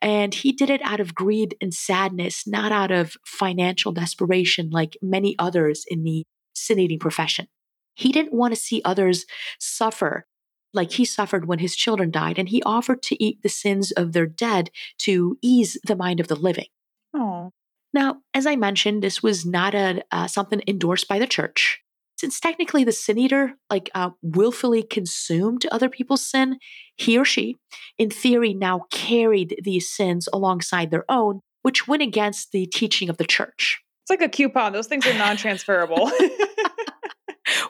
[0.00, 4.96] and he did it out of greed and sadness, not out of financial desperation like
[5.02, 6.24] many others in the
[6.54, 7.46] sin eating profession.
[7.94, 9.24] He didn't want to see others
[9.58, 10.26] suffer
[10.74, 14.12] like he suffered when his children died, and he offered to eat the sins of
[14.12, 16.66] their dead to ease the mind of the living.
[17.14, 17.50] oh.
[17.94, 21.80] Now, as I mentioned, this was not a uh, something endorsed by the church.
[22.16, 26.58] Since technically the sin eater, like uh, willfully consumed other people's sin,
[26.96, 27.56] he or she,
[27.98, 33.18] in theory, now carried these sins alongside their own, which went against the teaching of
[33.18, 33.80] the church.
[34.04, 34.72] It's like a coupon.
[34.72, 36.10] Those things are non transferable.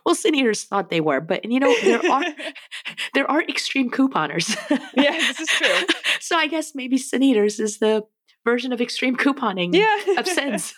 [0.07, 2.25] Well, sin eaters thought they were, but you know there are
[3.15, 4.57] there are extreme couponers.
[4.97, 5.87] yeah, this is true.
[6.21, 8.05] so I guess maybe sin eaters is the
[8.45, 10.19] version of extreme couponing Yeah.
[10.19, 10.75] of sins.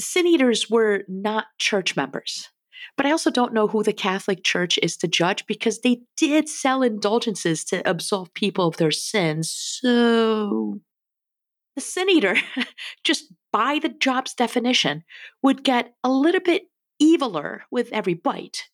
[0.00, 2.48] Sin eaters were not church members.
[2.96, 6.48] But I also don't know who the Catholic Church is to judge because they did
[6.48, 9.50] sell indulgences to absolve people of their sins.
[9.50, 10.80] So
[11.74, 12.36] the sin eater,
[13.04, 15.04] just by the job's definition,
[15.42, 16.64] would get a little bit
[17.02, 18.64] eviler with every bite.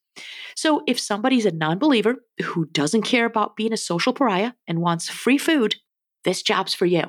[0.54, 4.80] So if somebody's a non believer who doesn't care about being a social pariah and
[4.80, 5.76] wants free food,
[6.24, 7.04] this job's for you.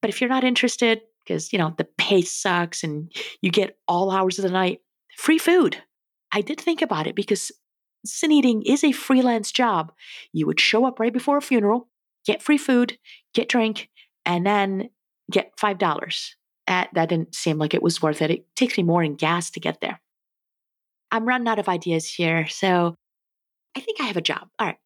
[0.00, 1.00] But if you're not interested,
[1.30, 4.80] because, you know, the pay sucks and you get all hours of the night,
[5.16, 5.76] free food.
[6.32, 7.52] I did think about it because
[8.04, 9.92] sin eating is a freelance job.
[10.32, 11.88] You would show up right before a funeral,
[12.26, 12.98] get free food,
[13.32, 13.90] get drink,
[14.26, 14.90] and then
[15.30, 16.30] get $5.
[16.66, 18.30] That, that didn't seem like it was worth it.
[18.32, 20.00] It takes me more in gas to get there.
[21.12, 22.96] I'm running out of ideas here, so
[23.76, 24.48] I think I have a job.
[24.58, 24.78] All right.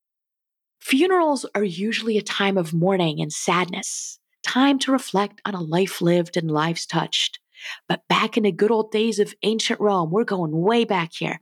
[0.81, 6.01] Funerals are usually a time of mourning and sadness, time to reflect on a life
[6.01, 7.41] lived and lives touched.
[7.89, 11.41] But back in the good old days of ancient Rome, we're going way back here,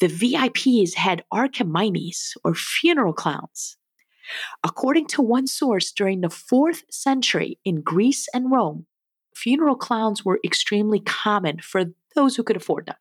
[0.00, 3.76] the VIPs had archimimes, or funeral clowns.
[4.64, 8.86] According to one source, during the fourth century in Greece and Rome,
[9.34, 12.96] funeral clowns were extremely common for those who could afford them.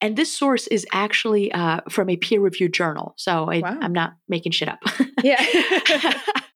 [0.00, 3.14] And this source is actually uh, from a peer reviewed journal.
[3.16, 3.78] So I, wow.
[3.80, 4.78] I'm not making shit up.
[5.22, 5.44] yeah.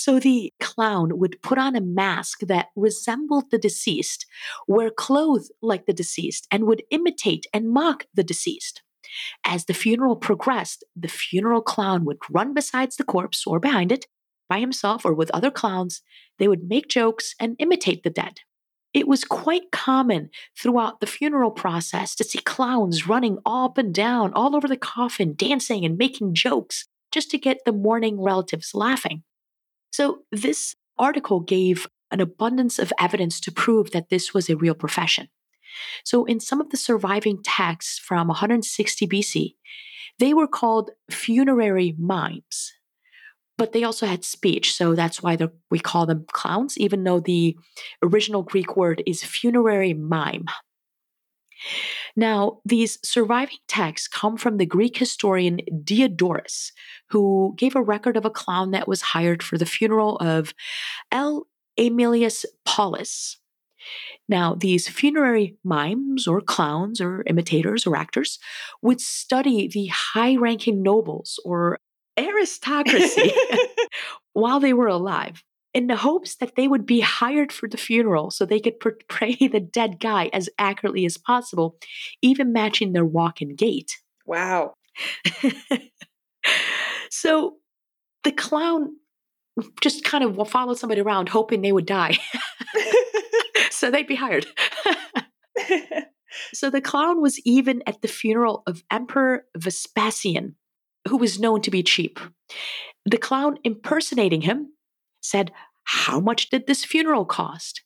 [0.00, 4.26] so the clown would put on a mask that resembled the deceased,
[4.66, 8.82] wear clothes like the deceased, and would imitate and mock the deceased.
[9.44, 14.06] As the funeral progressed, the funeral clown would run beside the corpse or behind it,
[14.48, 16.02] by himself or with other clowns.
[16.38, 18.40] They would make jokes and imitate the dead.
[18.92, 24.32] It was quite common throughout the funeral process to see clowns running up and down
[24.32, 29.22] all over the coffin, dancing and making jokes just to get the mourning relatives laughing.
[29.90, 34.74] So, this article gave an abundance of evidence to prove that this was a real
[34.74, 35.28] profession.
[36.04, 39.54] So, in some of the surviving texts from 160 BC,
[40.18, 42.72] they were called funerary mimes
[43.60, 44.72] but they also had speech.
[44.72, 45.36] So that's why
[45.70, 47.58] we call them clowns, even though the
[48.02, 50.46] original Greek word is funerary mime.
[52.16, 56.72] Now, these surviving texts come from the Greek historian Diodorus,
[57.10, 60.54] who gave a record of a clown that was hired for the funeral of
[61.12, 61.46] L.
[61.78, 63.38] Aemilius Paulus.
[64.28, 68.38] Now, these funerary mimes or clowns or imitators or actors
[68.82, 71.78] would study the high ranking nobles or
[72.18, 73.32] aristocracy
[74.32, 75.42] while they were alive
[75.72, 79.34] in the hopes that they would be hired for the funeral so they could portray
[79.40, 81.76] the dead guy as accurately as possible,
[82.22, 83.96] even matching their walk and gait.
[84.26, 84.74] Wow.
[87.10, 87.56] so
[88.24, 88.96] the clown
[89.80, 92.16] just kind of followed somebody around hoping they would die.
[93.70, 94.46] so they'd be hired.
[96.52, 100.56] so the clown was even at the funeral of Emperor Vespasian,
[101.08, 102.18] who was known to be cheap.
[103.04, 104.72] The clown impersonating him
[105.20, 105.52] said,
[105.84, 107.82] How much did this funeral cost?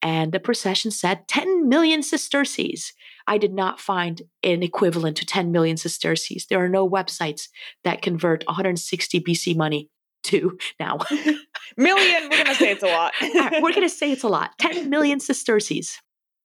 [0.00, 2.92] And the procession said 10 million sesterces.
[3.26, 6.46] I did not find an equivalent to 10 million sesterces.
[6.46, 7.48] There are no websites
[7.84, 9.90] that convert 160 BC money
[10.24, 10.98] to now.
[11.76, 13.12] million, we're going to say it's a lot.
[13.38, 15.98] Uh, we're going to say it's a lot 10 million sesterces.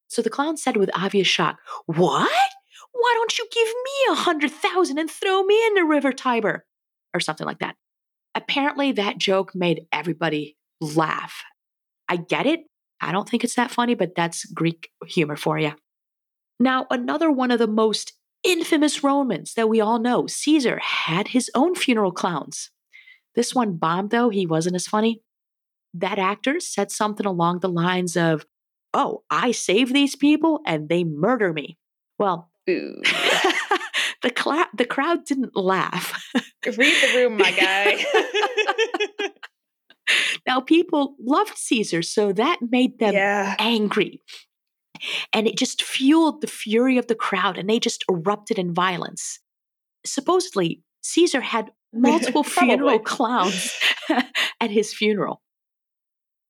[0.07, 2.31] So the clown said with obvious shock, What?
[2.91, 6.65] Why don't you give me a hundred thousand and throw me in the river Tiber?
[7.13, 7.75] Or something like that.
[8.35, 11.43] Apparently, that joke made everybody laugh.
[12.09, 12.61] I get it.
[12.99, 15.73] I don't think it's that funny, but that's Greek humor for you.
[16.59, 21.49] Now, another one of the most infamous Romans that we all know, Caesar, had his
[21.55, 22.71] own funeral clowns.
[23.35, 24.29] This one bombed, though.
[24.29, 25.21] He wasn't as funny.
[25.93, 28.45] That actor said something along the lines of,
[28.93, 31.77] Oh, I save these people and they murder me.
[32.19, 32.51] Well.
[34.23, 36.19] The, cl- the crowd didn't laugh.
[36.65, 38.03] Read the room, my guy.
[40.47, 43.55] now, people loved Caesar, so that made them yeah.
[43.59, 44.21] angry.
[45.33, 49.39] And it just fueled the fury of the crowd, and they just erupted in violence.
[50.05, 53.77] Supposedly, Caesar had multiple funeral clowns
[54.59, 55.41] at his funeral.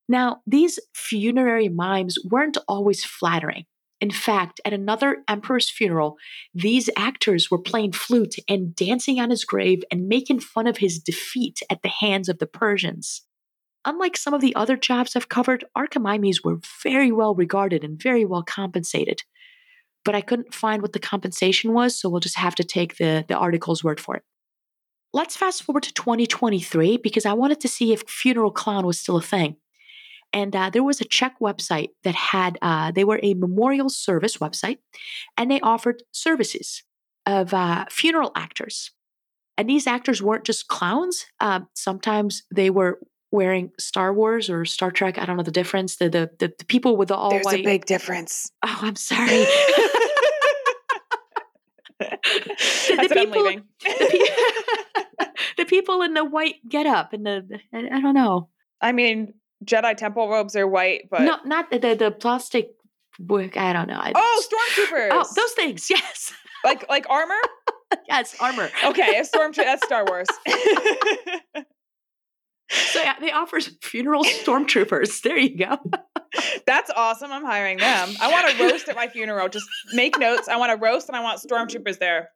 [0.07, 3.65] Now, these funerary mimes weren't always flattering.
[4.03, 6.17] In fact, at another emperor's funeral,
[6.53, 10.99] these actors were playing flute and dancing on his grave and making fun of his
[10.99, 13.21] defeat at the hands of the Persians.
[13.85, 18.25] Unlike some of the other jobs I've covered, Archimimes were very well regarded and very
[18.25, 19.21] well compensated.
[20.03, 23.23] But I couldn't find what the compensation was, so we'll just have to take the,
[23.29, 24.23] the article's word for it.
[25.13, 29.15] Let's fast forward to 2023 because I wanted to see if funeral clown was still
[29.15, 29.55] a thing.
[30.33, 34.37] And uh, there was a Czech website that had, uh, they were a memorial service
[34.37, 34.79] website,
[35.37, 36.83] and they offered services
[37.25, 38.91] of uh, funeral actors.
[39.57, 41.25] And these actors weren't just clowns.
[41.39, 42.99] Uh, sometimes they were
[43.31, 45.19] wearing Star Wars or Star Trek.
[45.19, 45.97] I don't know the difference.
[45.97, 47.59] The the the, the people with the all There's white.
[47.59, 48.51] a big difference.
[48.63, 49.45] oh, I'm sorry.
[51.99, 53.63] That's what I'm people- leaving.
[53.83, 54.07] the,
[55.19, 55.25] pe-
[55.57, 58.49] the people in the white get up and the, the- I, I don't know.
[58.81, 62.71] I mean, Jedi temple robes are white, but no, not the, the the plastic.
[63.19, 63.57] work.
[63.57, 63.99] I don't know.
[63.99, 65.09] I- oh, stormtroopers.
[65.11, 65.87] oh, those things.
[65.89, 66.33] Yes,
[66.63, 67.39] like like armor.
[68.07, 68.69] yes, armor.
[68.85, 69.55] Okay, a stormtrooper.
[69.65, 70.27] That's Star Wars.
[72.69, 75.21] So yeah, they offer funeral stormtroopers.
[75.21, 75.77] There you go.
[76.65, 77.31] That's awesome.
[77.31, 78.09] I'm hiring them.
[78.19, 79.47] I want a roast at my funeral.
[79.47, 80.47] Just make notes.
[80.47, 82.29] I want a roast and I want stormtroopers there.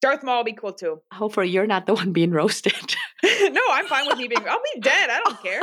[0.00, 1.00] Darth Maul will be cool too.
[1.12, 2.94] Hopefully, you're not the one being roasted.
[3.24, 4.46] no, I'm fine with me being.
[4.48, 5.10] I'll be dead.
[5.10, 5.62] I don't care.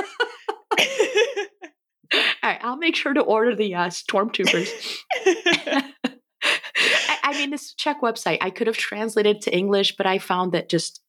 [2.13, 4.69] All right, I'll make sure to order the uh, stormtroopers.
[5.25, 10.53] I, I mean, this Czech website, I could have translated to English, but I found
[10.53, 11.01] that just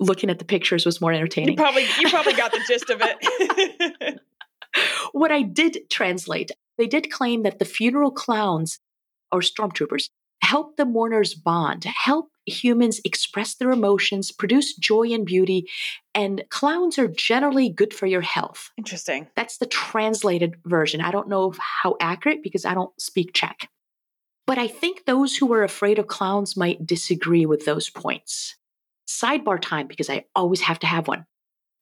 [0.00, 1.56] looking at the pictures was more you entertaining.
[1.56, 4.20] probably you probably got the gist of it.
[5.12, 8.78] what I did translate, they did claim that the funeral clowns
[9.32, 10.10] or stormtroopers
[10.42, 15.68] help the mourners bond, help humans express their emotions, produce joy and beauty,
[16.14, 18.70] and clowns are generally good for your health.
[18.76, 19.28] Interesting.
[19.36, 21.00] That's the translated version.
[21.00, 23.68] I don't know how accurate because I don't speak Czech.
[24.46, 28.56] But I think those who are afraid of clowns might disagree with those points.
[29.06, 31.26] Sidebar time because I always have to have one.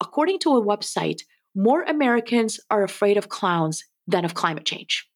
[0.00, 1.22] According to a website,
[1.54, 5.08] more Americans are afraid of clowns than of climate change.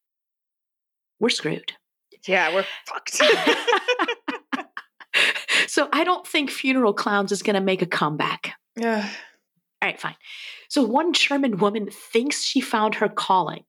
[1.18, 1.72] We're screwed.
[2.26, 3.14] Yeah, we're fucked.
[5.66, 8.52] so I don't think funeral clowns is going to make a comeback.
[8.76, 9.08] Yeah.
[9.82, 10.16] All right, fine.
[10.68, 13.64] So one German woman thinks she found her calling,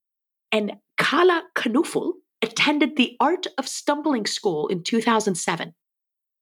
[0.52, 5.74] and Kala Knuffel attended the Art of Stumbling School in 2007.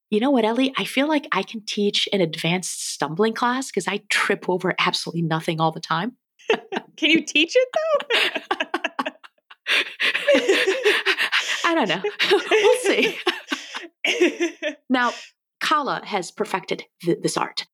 [0.10, 0.74] You know what, Ellie?
[0.76, 5.22] I feel like I can teach an advanced stumbling class because I trip over absolutely
[5.22, 6.14] nothing all the time.
[6.98, 8.20] Can you teach it though?
[11.70, 12.02] I don't know.
[12.52, 13.18] we'll see.
[14.90, 15.12] Now,
[15.62, 17.68] Kala has perfected th- this art,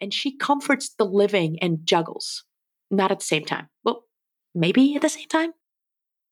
[0.00, 2.44] and she comforts the living and juggles.
[2.92, 3.68] Not at the same time.
[3.82, 4.04] Well,
[4.54, 5.52] maybe at the same time.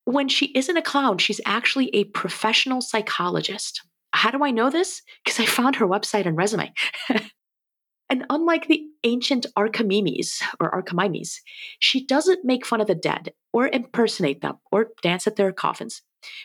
[0.04, 3.82] When she isn't a clown, she's actually a professional psychologist.
[4.12, 5.02] How do I know this?
[5.24, 6.72] Because I found her website and resume.
[8.08, 11.40] and unlike the ancient Archimedes or Archimedes,
[11.80, 16.02] she doesn't make fun of the dead or impersonate them or dance at their coffins,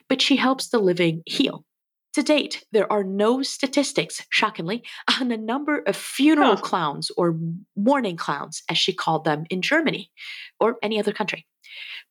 [0.09, 1.65] but she helps the living heal.
[2.13, 4.83] To date, there are no statistics, shockingly,
[5.19, 7.39] on the number of funeral clowns or
[7.75, 10.11] mourning clowns, as she called them in Germany
[10.59, 11.47] or any other country.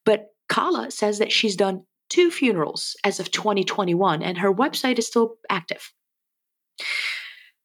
[0.05, 5.07] But Kala says that she's done two funerals as of 2021, and her website is
[5.07, 5.93] still active.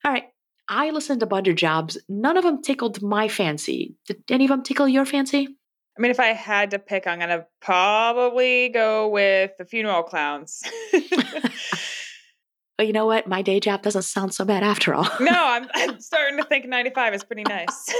[0.05, 0.25] All right,
[0.69, 1.97] I listened to a bunch of jobs.
[2.07, 3.95] None of them tickled my fancy.
[4.05, 5.57] Did any of them tickle your fancy?
[5.97, 10.61] I mean, if I had to pick, I'm gonna probably go with the funeral clowns.
[12.77, 13.27] But you know what?
[13.27, 15.09] My day job doesn't sound so bad after all.
[15.19, 17.67] no, I'm, I'm starting to think 95 is pretty nice.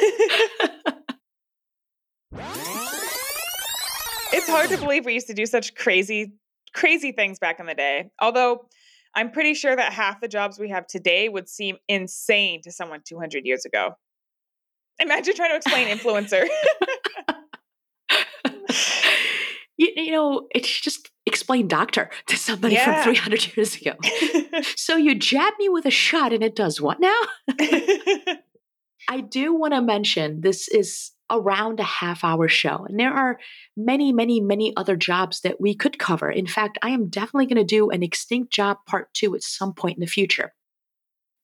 [4.31, 6.33] it's hard to believe we used to do such crazy,
[6.73, 8.11] crazy things back in the day.
[8.21, 8.67] Although
[9.15, 13.01] I'm pretty sure that half the jobs we have today would seem insane to someone
[13.03, 13.95] 200 years ago.
[14.99, 16.47] Imagine trying to explain influencer.
[19.77, 23.03] You, you know, it's just explain doctor to somebody Yeah.
[23.03, 23.93] from 300 years ago.
[24.75, 27.19] So you jab me with a shot and it does what now?
[29.09, 33.37] I do want to mention this is around a half hour show, and there are
[33.75, 36.31] many, many, many other jobs that we could cover.
[36.31, 39.73] In fact, I am definitely going to do an extinct job part two at some
[39.73, 40.53] point in the future.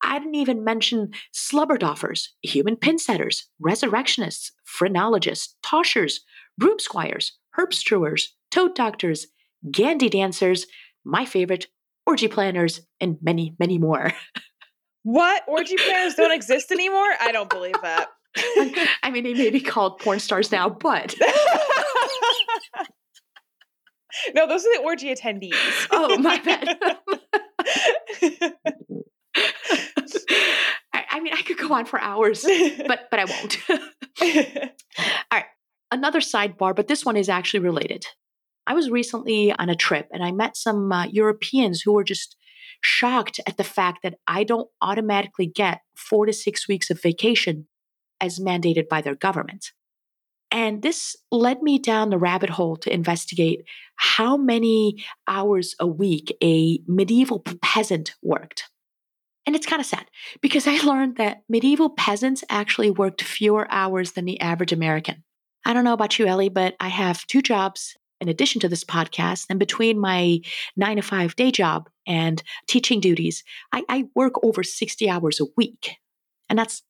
[0.04, 6.20] I didn't even mention slubberdoffers, human pin setters, resurrectionists, phrenologists, toshers,
[6.58, 9.28] broom squires, herb strewers, toad doctors,
[9.70, 10.66] gandy dancers,
[11.04, 11.68] my favorite,
[12.06, 14.12] orgy planners, and many, many more.
[15.04, 15.44] what?
[15.48, 17.10] Orgy planners don't exist anymore?
[17.20, 18.10] I don't believe that.
[19.04, 21.16] I mean, they may be called porn stars now, but
[24.34, 25.54] no, those are the orgy attendees.
[25.92, 26.78] oh, my bad.
[30.94, 32.44] I, I mean, I could go on for hours,
[32.88, 33.60] but but I won't.
[35.94, 38.08] Another sidebar, but this one is actually related.
[38.66, 42.36] I was recently on a trip and I met some uh, Europeans who were just
[42.82, 47.68] shocked at the fact that I don't automatically get four to six weeks of vacation
[48.20, 49.68] as mandated by their government.
[50.50, 53.64] And this led me down the rabbit hole to investigate
[53.96, 58.64] how many hours a week a medieval peasant worked.
[59.46, 60.08] And it's kind of sad
[60.42, 65.24] because I learned that medieval peasants actually worked fewer hours than the average American.
[65.66, 68.84] I don't know about you, Ellie, but I have two jobs in addition to this
[68.84, 69.46] podcast.
[69.50, 70.40] And between my
[70.76, 75.46] nine to five day job and teaching duties, I, I work over 60 hours a
[75.58, 75.98] week.
[76.50, 76.84] And that's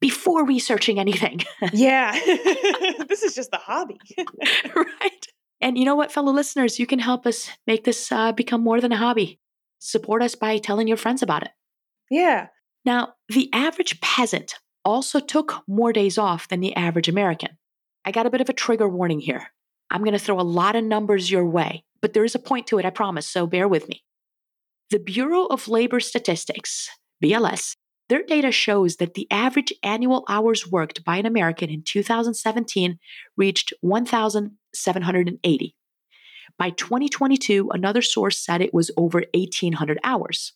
[0.00, 1.40] before researching anything.
[1.72, 2.12] yeah.
[3.08, 3.98] this is just the hobby.
[4.74, 5.26] right.
[5.60, 8.80] And you know what, fellow listeners, you can help us make this uh, become more
[8.80, 9.40] than a hobby.
[9.80, 11.50] Support us by telling your friends about it.
[12.10, 12.48] Yeah.
[12.84, 14.54] Now, the average peasant
[14.84, 17.58] also took more days off than the average American.
[18.08, 19.50] I got a bit of a trigger warning here.
[19.90, 22.66] I'm going to throw a lot of numbers your way, but there is a point
[22.68, 24.02] to it, I promise, so bear with me.
[24.88, 26.88] The Bureau of Labor Statistics,
[27.22, 27.76] BLS,
[28.08, 32.98] their data shows that the average annual hours worked by an American in 2017
[33.36, 35.74] reached 1,780.
[36.58, 40.54] By 2022, another source said it was over 1,800 hours.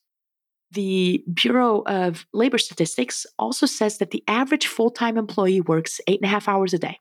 [0.71, 6.21] The Bureau of Labor Statistics also says that the average full time employee works eight
[6.23, 6.99] and a half hours a day.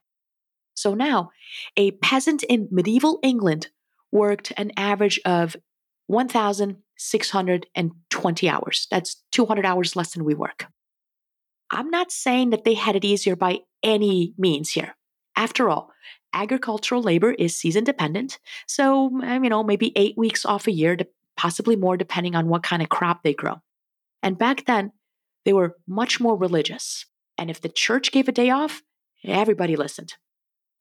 [0.74, 1.30] So now,
[1.76, 3.68] a peasant in medieval England
[4.10, 5.54] worked an average of
[6.06, 8.86] 1,620 hours.
[8.90, 10.66] That's 200 hours less than we work.
[11.70, 14.94] I'm not saying that they had it easier by any means here.
[15.36, 15.90] After all,
[16.34, 18.38] agricultural labor is season dependent.
[18.66, 20.96] So, mm, you know, maybe eight weeks off a year,
[21.36, 23.62] possibly more depending on what kind of crop they grow.
[24.22, 24.92] And back then,
[25.44, 27.06] they were much more religious.
[27.38, 28.82] And if the church gave a day off,
[29.24, 30.14] everybody listened.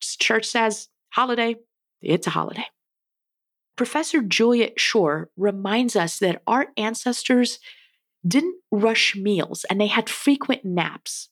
[0.01, 1.55] Church says holiday,
[2.01, 2.65] it's a holiday.
[3.75, 7.59] Professor Juliet Schor reminds us that our ancestors
[8.27, 11.29] didn't rush meals and they had frequent naps.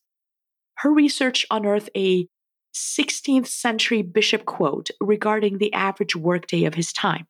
[0.78, 2.26] Her research unearthed a
[2.74, 7.26] 16th century bishop quote regarding the average workday of his time.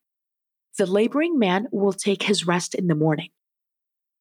[0.77, 3.29] The laboring man will take his rest in the morning.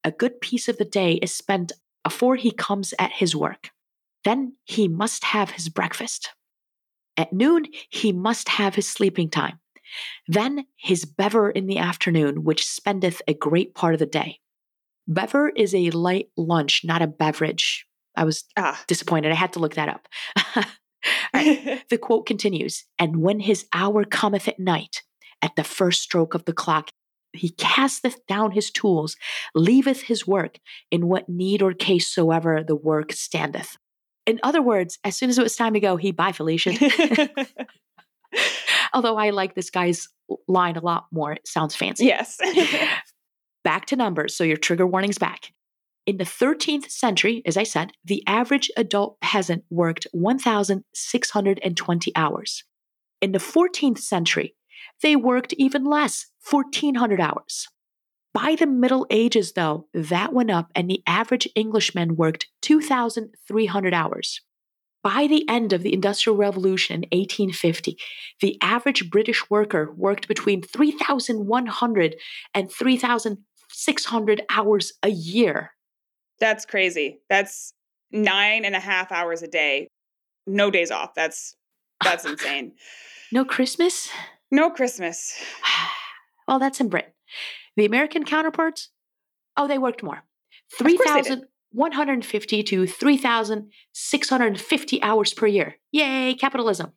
[0.02, 3.70] A good piece of the day is spent before he comes at his work.
[4.24, 6.30] Then he must have his breakfast.
[7.20, 9.58] At noon, he must have his sleeping time.
[10.26, 14.38] Then his bever in the afternoon, which spendeth a great part of the day.
[15.06, 17.84] Bever is a light lunch, not a beverage.
[18.16, 18.82] I was ah.
[18.86, 19.32] disappointed.
[19.32, 20.08] I had to look that up.
[21.34, 21.82] right.
[21.90, 25.02] the quote continues And when his hour cometh at night,
[25.42, 26.88] at the first stroke of the clock,
[27.34, 29.14] he casteth down his tools,
[29.54, 30.58] leaveth his work,
[30.90, 33.76] in what need or case soever the work standeth.
[34.30, 36.72] In other words, as soon as it was time to go, he bye Felicia.
[38.94, 40.06] Although I like this guy's
[40.46, 41.32] line a lot more.
[41.32, 42.04] It sounds fancy.
[42.04, 42.38] Yes.
[43.64, 44.36] back to numbers.
[44.36, 45.52] So your trigger warning's back.
[46.06, 52.62] In the 13th century, as I said, the average adult peasant worked 1,620 hours.
[53.20, 54.54] In the 14th century,
[55.02, 57.66] they worked even less, 1,400 hours.
[58.32, 64.40] By the Middle Ages, though, that went up and the average Englishman worked 2,300 hours.
[65.02, 67.96] By the end of the Industrial Revolution in 1850,
[68.40, 72.16] the average British worker worked between 3,100
[72.54, 75.70] and 3,600 hours a year.
[76.38, 77.20] That's crazy.
[77.28, 77.72] That's
[78.12, 79.88] nine and a half hours a day.
[80.46, 81.14] No days off.
[81.14, 81.56] That's
[82.02, 82.72] that's insane.
[83.32, 84.10] no Christmas?
[84.50, 85.34] No Christmas.
[86.48, 87.12] well, that's in Britain.
[87.80, 88.90] The American counterparts,
[89.56, 90.22] oh, they worked more.
[90.78, 95.76] 3,150 to 3,650 hours per year.
[95.90, 96.92] Yay, capitalism.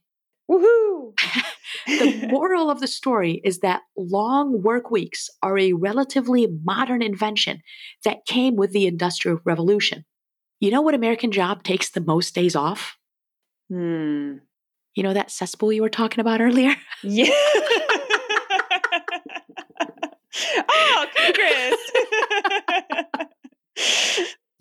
[0.51, 1.13] Woohoo!
[1.87, 7.61] the moral of the story is that long work weeks are a relatively modern invention
[8.03, 10.03] that came with the Industrial Revolution.
[10.59, 12.97] You know what American job takes the most days off?
[13.69, 14.39] Hmm.
[14.95, 16.75] You know that cesspool you were talking about earlier?
[17.03, 17.31] Yeah.
[20.69, 21.77] oh, Chris.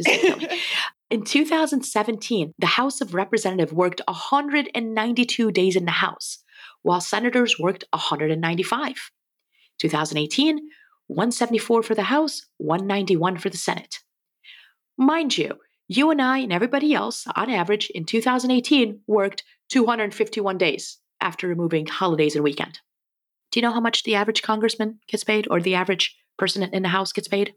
[1.11, 6.39] in 2017, the House of Representatives worked 192 days in the House,
[6.83, 9.11] while senators worked 195.
[9.79, 10.61] 2018,
[11.09, 13.99] 174 for the House, 191 for the Senate.
[14.97, 15.59] Mind you,
[15.89, 21.87] you and I and everybody else, on average, in 2018, worked 251 days after removing
[21.87, 22.79] holidays and weekend.
[23.53, 26.83] Do you know how much the average congressman gets paid or the average person in
[26.83, 27.55] the House gets paid?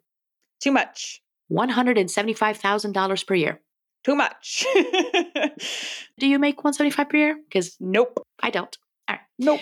[0.62, 1.22] Too much.
[1.52, 3.62] $175,000 per year.
[4.04, 4.66] Too much.
[6.20, 7.38] Do you make 175 per year?
[7.48, 8.78] Because nope, I don't.
[9.10, 9.22] All right.
[9.40, 9.62] Nope.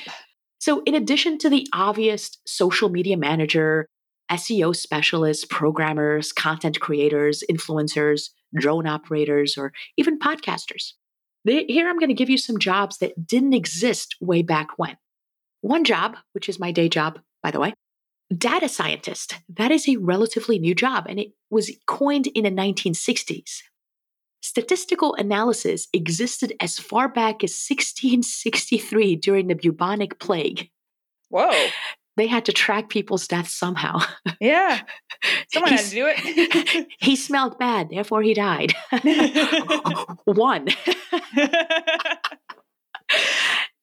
[0.60, 3.88] So, in addition to the obvious social media manager,
[4.32, 10.94] SEO specialists, programmers, content creators, influencers, drone operators, or even podcasters,
[11.46, 14.98] here I'm going to give you some jobs that didn't exist way back when.
[15.64, 17.74] One job, which is my day job, by the way,
[18.38, 19.40] data scientist.
[19.48, 23.62] That is a relatively new job, and it was coined in the 1960s.
[24.42, 30.70] Statistical analysis existed as far back as 1663 during the bubonic plague.
[31.30, 31.70] Whoa.
[32.18, 34.00] They had to track people's deaths somehow.
[34.42, 34.82] Yeah.
[35.54, 36.88] Someone had to do it.
[37.00, 38.74] he smelled bad, therefore he died.
[40.26, 40.68] One.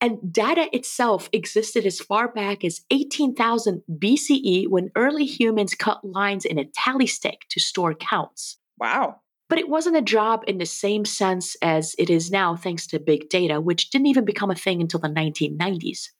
[0.01, 6.47] And data itself existed as far back as 18,000 BCE when early humans cut lines
[6.47, 8.59] in a tally stick to store counts.
[8.79, 9.21] wow.
[9.51, 13.01] But it wasn't a job in the same sense as it is now, thanks to
[13.01, 16.11] big data, which didn't even become a thing until the 1990s.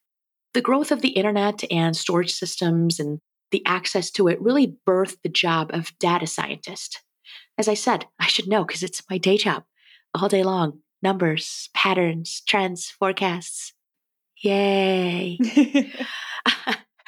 [0.53, 3.21] The growth of the internet and storage systems and
[3.53, 7.03] the access to it really birthed the job of data scientist.
[7.57, 9.63] As I said, I should know because it's my day job
[10.13, 13.73] all day long numbers, patterns, trends, forecasts.
[14.43, 15.39] Yay.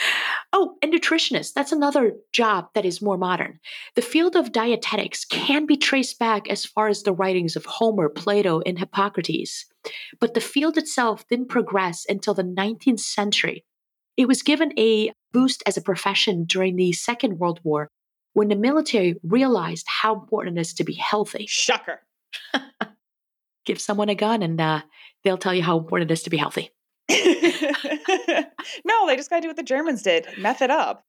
[0.53, 1.53] oh, and nutritionist.
[1.55, 3.59] That's another job that is more modern.
[3.95, 8.09] The field of dietetics can be traced back as far as the writings of Homer,
[8.09, 9.66] Plato, and Hippocrates.
[10.20, 13.64] But the field itself didn't progress until the 19th century.
[14.16, 17.88] It was given a boost as a profession during the Second World War
[18.34, 21.47] when the military realized how important it is to be healthy.
[21.49, 22.01] Shocker.
[23.65, 24.83] Give someone a gun and uh,
[25.25, 26.71] they'll tell you how important it is to be healthy.
[27.11, 31.05] no, they just got to do what the Germans did meth it up.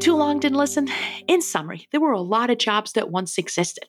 [0.00, 0.88] Too long didn't listen?
[1.26, 3.88] In summary, there were a lot of jobs that once existed.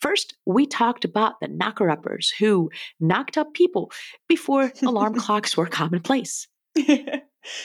[0.00, 2.70] First, we talked about the knocker uppers who
[3.00, 3.90] knocked up people
[4.28, 6.46] before alarm clocks were commonplace.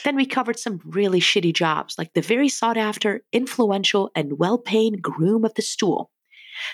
[0.04, 4.58] Then we covered some really shitty jobs, like the very sought after, influential, and well
[4.58, 6.10] paid groom of the stool.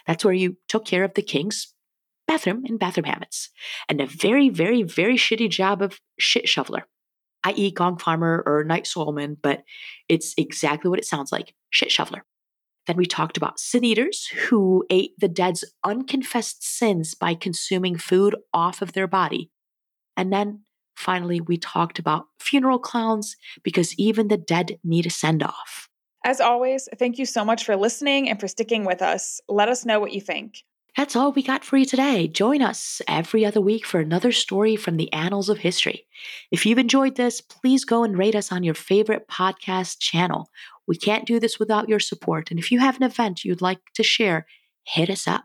[0.07, 1.75] That's where you took care of the king's
[2.27, 3.51] bathroom and bathroom habits.
[3.89, 6.87] And a very, very, very shitty job of shit shoveler,
[7.45, 9.65] i.e., gong farmer or night soilman, but
[10.09, 12.25] it's exactly what it sounds like shit shoveler.
[12.87, 18.35] Then we talked about sin eaters who ate the dead's unconfessed sins by consuming food
[18.53, 19.51] off of their body.
[20.17, 20.63] And then
[20.99, 25.89] finally, we talked about funeral clowns because even the dead need a send off.
[26.25, 29.41] As always, thank you so much for listening and for sticking with us.
[29.49, 30.65] Let us know what you think.
[30.97, 32.27] That's all we got for you today.
[32.27, 36.07] Join us every other week for another story from the annals of history.
[36.51, 40.51] If you've enjoyed this, please go and rate us on your favorite podcast channel.
[40.89, 42.51] We can't do this without your support.
[42.51, 44.47] And if you have an event you'd like to share,
[44.83, 45.45] hit us up.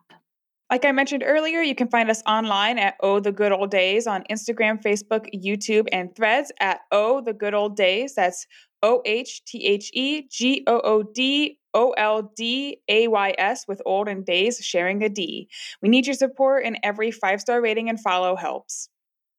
[0.73, 4.07] Like I mentioned earlier, you can find us online at Oh the Good Old Days
[4.07, 8.15] on Instagram, Facebook, YouTube, and threads at Oh the Good Old Days.
[8.15, 8.47] That's
[8.81, 13.67] O H T H E G O O D O L D A Y S
[13.67, 15.47] with old and days sharing a D.
[15.83, 18.89] We need your support, and every five star rating and follow helps.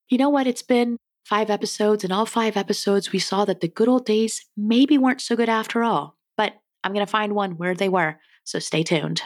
[0.09, 0.47] You know what?
[0.47, 4.47] It's been five episodes, and all five episodes, we saw that the good old days
[4.57, 6.17] maybe weren't so good after all.
[6.37, 6.53] But
[6.85, 8.21] I'm going to find one where they were.
[8.45, 9.23] So stay tuned.